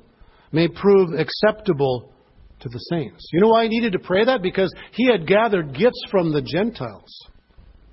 may 0.53 0.69
prove 0.69 1.11
acceptable 1.19 2.13
to 2.61 2.69
the 2.69 2.79
saints. 2.91 3.29
You 3.33 3.41
know 3.41 3.49
why 3.49 3.65
he 3.65 3.69
needed 3.69 3.93
to 3.93 3.99
pray 3.99 4.25
that? 4.25 4.43
Because 4.43 4.73
he 4.93 5.11
had 5.11 5.27
gathered 5.27 5.75
gifts 5.75 6.03
from 6.11 6.33
the 6.33 6.43
Gentiles, 6.43 7.11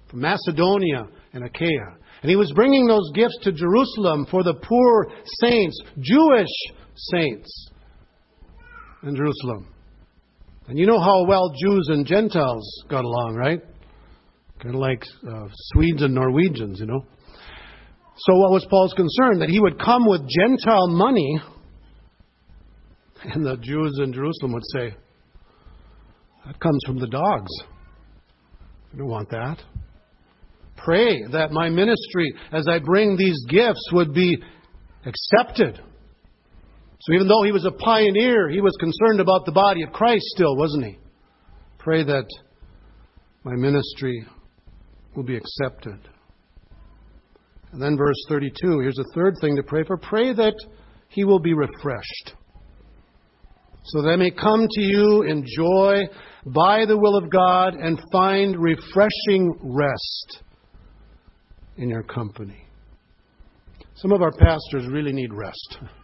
from 0.10 0.22
Macedonia 0.22 1.08
and 1.34 1.46
Achaia. 1.46 1.98
And 2.22 2.30
he 2.30 2.36
was 2.36 2.52
bringing 2.56 2.88
those 2.88 3.12
gifts 3.14 3.38
to 3.44 3.52
Jerusalem 3.52 4.26
for 4.30 4.44
the 4.44 4.54
poor 4.54 5.08
saints, 5.42 5.80
Jewish 6.00 6.48
saints 6.96 7.70
in 9.04 9.16
Jerusalem. 9.16 9.73
And 10.68 10.80
you 10.80 10.86
know 10.86 11.00
how 11.00 11.26
well 11.26 11.50
Jews 11.50 11.90
and 11.90 12.06
Gentiles 12.06 12.84
got 12.90 13.04
along, 13.04 13.36
right? 13.36 13.62
Kind 14.62 14.76
of 14.76 14.82
like 14.82 15.04
uh, 15.28 15.48
Swedes 15.74 16.02
and 16.02 16.16
Norwegians, 16.16 16.80
you 16.80 16.86
know. 16.86 17.06
So, 18.16 18.36
what 18.36 18.52
was 18.52 18.66
Paul's 18.70 18.94
concern? 18.94 19.40
That 19.40 19.50
he 19.50 19.60
would 19.60 19.80
come 19.80 20.08
with 20.08 20.22
Gentile 20.30 20.88
money, 20.88 21.42
and 23.24 23.46
the 23.46 23.58
Jews 23.58 24.00
in 24.02 24.14
Jerusalem 24.14 24.54
would 24.54 24.64
say, 24.74 24.96
That 26.46 26.60
comes 26.60 26.80
from 26.86 27.00
the 27.00 27.08
dogs. 27.08 27.52
We 28.94 29.00
don't 29.00 29.10
want 29.10 29.30
that. 29.32 29.58
Pray 30.78 31.24
that 31.32 31.52
my 31.52 31.70
ministry, 31.70 32.34
as 32.52 32.68
I 32.68 32.80
bring 32.80 33.18
these 33.18 33.44
gifts, 33.50 33.90
would 33.92 34.14
be 34.14 34.38
accepted 35.06 35.82
so 37.04 37.12
even 37.14 37.28
though 37.28 37.44
he 37.44 37.52
was 37.52 37.66
a 37.66 37.72
pioneer, 37.72 38.48
he 38.50 38.62
was 38.62 38.78
concerned 38.80 39.20
about 39.20 39.46
the 39.46 39.52
body 39.52 39.84
of 39.84 39.92
Christ 39.92 40.24
still, 40.36 40.56
wasn't 40.56 40.86
he? 40.86 40.98
Pray 41.78 42.02
that 42.02 42.26
my 43.44 43.56
ministry 43.56 44.26
will 45.14 45.24
be 45.24 45.36
accepted. 45.36 46.00
And 47.74 47.82
then 47.82 47.98
verse 47.98 48.16
32, 48.30 48.80
here's 48.80 49.00
a 49.00 49.14
third 49.14 49.36
thing 49.42 49.58
to 49.58 49.64
pray 49.64 49.84
for. 49.84 49.98
Pray 49.98 50.32
that 50.32 50.54
he 51.10 51.26
will 51.26 51.40
be 51.40 51.54
refreshed. 51.54 52.36
So 53.84 54.02
that 54.02 54.08
I 54.08 54.16
may 54.16 54.32
come 54.32 54.66
to 54.70 54.82
you 54.82 55.24
in 55.24 55.46
joy 55.58 56.04
by 56.46 56.86
the 56.86 56.98
will 56.98 57.18
of 57.18 57.30
God 57.30 57.74
and 57.74 58.00
find 58.14 58.56
refreshing 58.58 59.60
rest 59.62 60.42
in 61.76 61.90
your 61.90 62.04
company. 62.04 62.66
Some 63.96 64.14
of 64.14 64.22
our 64.22 64.32
pastors 64.32 64.88
really 64.88 65.12
need 65.12 65.34
rest. 65.34 65.80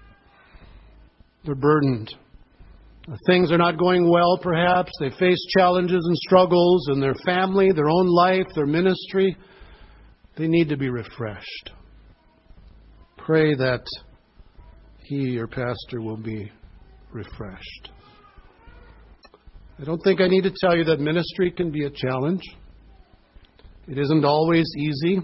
They're 1.46 1.56
burdened. 1.56 2.14
Things 3.26 3.52
are 3.52 3.58
not 3.58 3.78
going 3.78 4.10
well, 4.10 4.38
perhaps. 4.42 4.92
They 5.00 5.10
face 5.12 5.44
challenges 5.58 6.06
and 6.06 6.18
struggles 6.18 6.90
in 6.92 7.00
their 7.00 7.16
family, 7.26 7.72
their 7.72 7.90
own 7.90 8.08
life, 8.08 8.46
their 8.54 8.68
ministry. 8.68 9.36
They 10.38 10.48
need 10.48 10.70
to 10.70 10.78
be 10.78 10.90
refreshed. 10.90 11.72
Pray 13.18 13.56
that 13.56 13.84
he, 15.04 15.16
your 15.16 15.48
pastor, 15.48 16.02
will 16.02 16.18
be 16.18 16.52
refreshed. 17.12 17.90
I 19.80 19.86
don't 19.86 20.02
think 20.04 20.22
I 20.22 20.28
need 20.28 20.44
to 20.44 20.54
tell 20.62 20.76
you 20.76 20.84
that 20.86 21.00
ministry 21.00 21.52
can 21.52 21.72
be 21.72 21.86
a 21.86 21.90
challenge. 21.90 22.44
It 23.88 23.98
isn't 23.98 24.26
always 24.26 24.70
easy. 24.78 25.20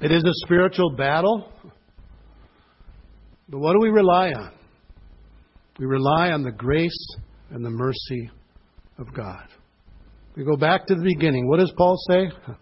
It 0.00 0.12
is 0.12 0.22
a 0.22 0.32
spiritual 0.44 0.90
battle. 0.90 1.52
But 3.48 3.58
what 3.58 3.72
do 3.72 3.80
we 3.80 3.88
rely 3.88 4.28
on? 4.28 4.52
We 5.78 5.86
rely 5.86 6.30
on 6.30 6.42
the 6.42 6.52
grace 6.52 7.16
and 7.50 7.64
the 7.64 7.70
mercy 7.70 8.30
of 8.98 9.12
God. 9.12 9.46
We 10.34 10.44
go 10.44 10.56
back 10.56 10.86
to 10.86 10.94
the 10.94 11.02
beginning. 11.02 11.48
What 11.48 11.60
does 11.60 11.72
Paul 11.76 11.96
say? 12.10 12.30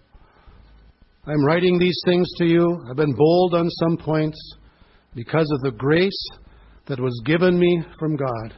I'm 1.27 1.45
writing 1.45 1.79
these 1.79 1.99
things 2.05 2.29
to 2.39 2.45
you. 2.45 2.85
I've 2.89 2.97
been 2.97 3.15
bold 3.15 3.55
on 3.55 3.71
some 3.71 3.97
points 3.97 4.39
because 5.15 5.51
of 5.53 5.61
the 5.63 5.77
grace 5.77 6.27
that 6.87 7.01
was 7.01 7.23
given 7.25 7.59
me 7.59 7.83
from 7.99 8.17
God 8.17 8.55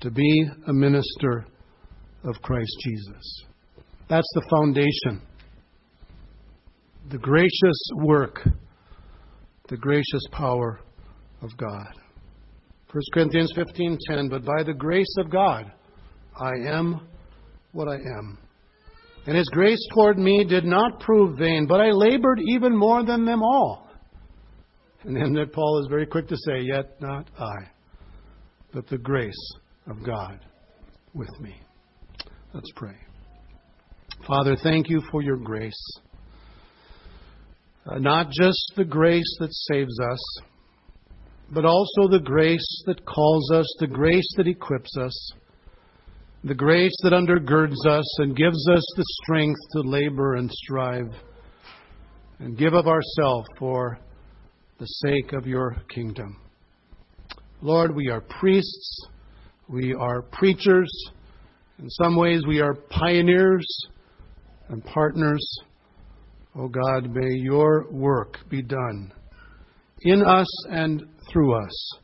to 0.00 0.10
be 0.10 0.50
a 0.66 0.72
minister 0.72 1.46
of 2.24 2.42
Christ 2.42 2.76
Jesus. 2.84 3.44
That's 4.08 4.30
the 4.34 4.46
foundation. 4.50 5.22
The 7.10 7.18
gracious 7.18 7.90
work, 7.96 8.46
the 9.68 9.76
gracious 9.76 10.22
power 10.32 10.80
of 11.42 11.56
God. 11.56 11.92
1 12.92 13.02
Corinthians 13.12 13.52
15:10 13.54 14.30
but 14.30 14.44
by 14.44 14.62
the 14.62 14.72
grace 14.72 15.14
of 15.18 15.30
God 15.30 15.70
I 16.40 16.52
am 16.68 17.06
what 17.72 17.88
I 17.88 17.96
am. 17.96 18.38
And 19.26 19.36
his 19.36 19.48
grace 19.50 19.84
toward 19.92 20.18
me 20.18 20.44
did 20.44 20.64
not 20.64 21.00
prove 21.00 21.38
vain 21.38 21.66
but 21.66 21.80
I 21.80 21.90
labored 21.90 22.40
even 22.40 22.76
more 22.76 23.04
than 23.04 23.24
them 23.24 23.42
all. 23.42 23.90
And 25.04 25.14
then 25.14 25.34
that 25.34 25.52
Paul 25.52 25.80
is 25.82 25.88
very 25.88 26.06
quick 26.06 26.28
to 26.28 26.36
say 26.36 26.60
yet 26.60 27.00
not 27.00 27.28
I 27.38 27.70
but 28.72 28.86
the 28.88 28.98
grace 28.98 29.52
of 29.86 30.02
God 30.04 30.40
with 31.14 31.40
me. 31.40 31.54
Let's 32.54 32.70
pray. 32.76 32.96
Father 34.26 34.56
thank 34.62 34.88
you 34.88 35.02
for 35.10 35.22
your 35.22 35.36
grace. 35.36 36.00
Uh, 37.86 37.98
not 37.98 38.30
just 38.30 38.72
the 38.76 38.84
grace 38.84 39.36
that 39.40 39.52
saves 39.52 39.98
us 40.00 40.40
but 41.50 41.64
also 41.64 42.08
the 42.08 42.20
grace 42.22 42.82
that 42.86 43.04
calls 43.06 43.50
us, 43.52 43.66
the 43.78 43.86
grace 43.86 44.28
that 44.36 44.46
equips 44.46 44.96
us, 44.98 45.32
the 46.44 46.54
grace 46.54 46.94
that 47.02 47.12
undergirds 47.12 47.86
us 47.86 48.18
and 48.20 48.36
gives 48.36 48.68
us 48.68 48.84
the 48.96 49.04
strength 49.22 49.58
to 49.72 49.80
labor 49.80 50.34
and 50.34 50.50
strive 50.52 51.10
and 52.38 52.56
give 52.56 52.74
of 52.74 52.86
ourselves 52.86 53.48
for 53.58 53.98
the 54.78 54.86
sake 54.86 55.32
of 55.32 55.46
your 55.46 55.76
kingdom. 55.92 56.36
Lord, 57.60 57.94
we 57.94 58.08
are 58.08 58.20
priests, 58.20 59.06
we 59.68 59.94
are 59.94 60.22
preachers, 60.22 60.90
in 61.78 61.90
some 61.90 62.14
ways 62.14 62.42
we 62.46 62.60
are 62.60 62.74
pioneers 62.74 63.66
and 64.68 64.84
partners. 64.84 65.44
Oh 66.56 66.68
God, 66.68 67.10
may 67.10 67.34
your 67.36 67.86
work 67.90 68.38
be 68.48 68.62
done 68.62 69.12
in 70.02 70.22
us 70.22 70.66
and 70.70 71.04
through 71.30 71.54
us 71.54 71.98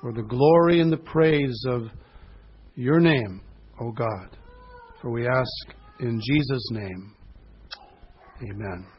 for 0.00 0.12
the 0.12 0.22
glory 0.22 0.80
and 0.80 0.92
the 0.92 0.96
praise 0.98 1.64
of 1.66 1.88
your 2.74 3.00
name, 3.00 3.40
O 3.80 3.90
God. 3.90 4.36
For 5.02 5.10
we 5.10 5.26
ask 5.26 5.76
in 6.00 6.20
Jesus' 6.20 6.68
name. 6.70 7.14
Amen. 8.50 8.97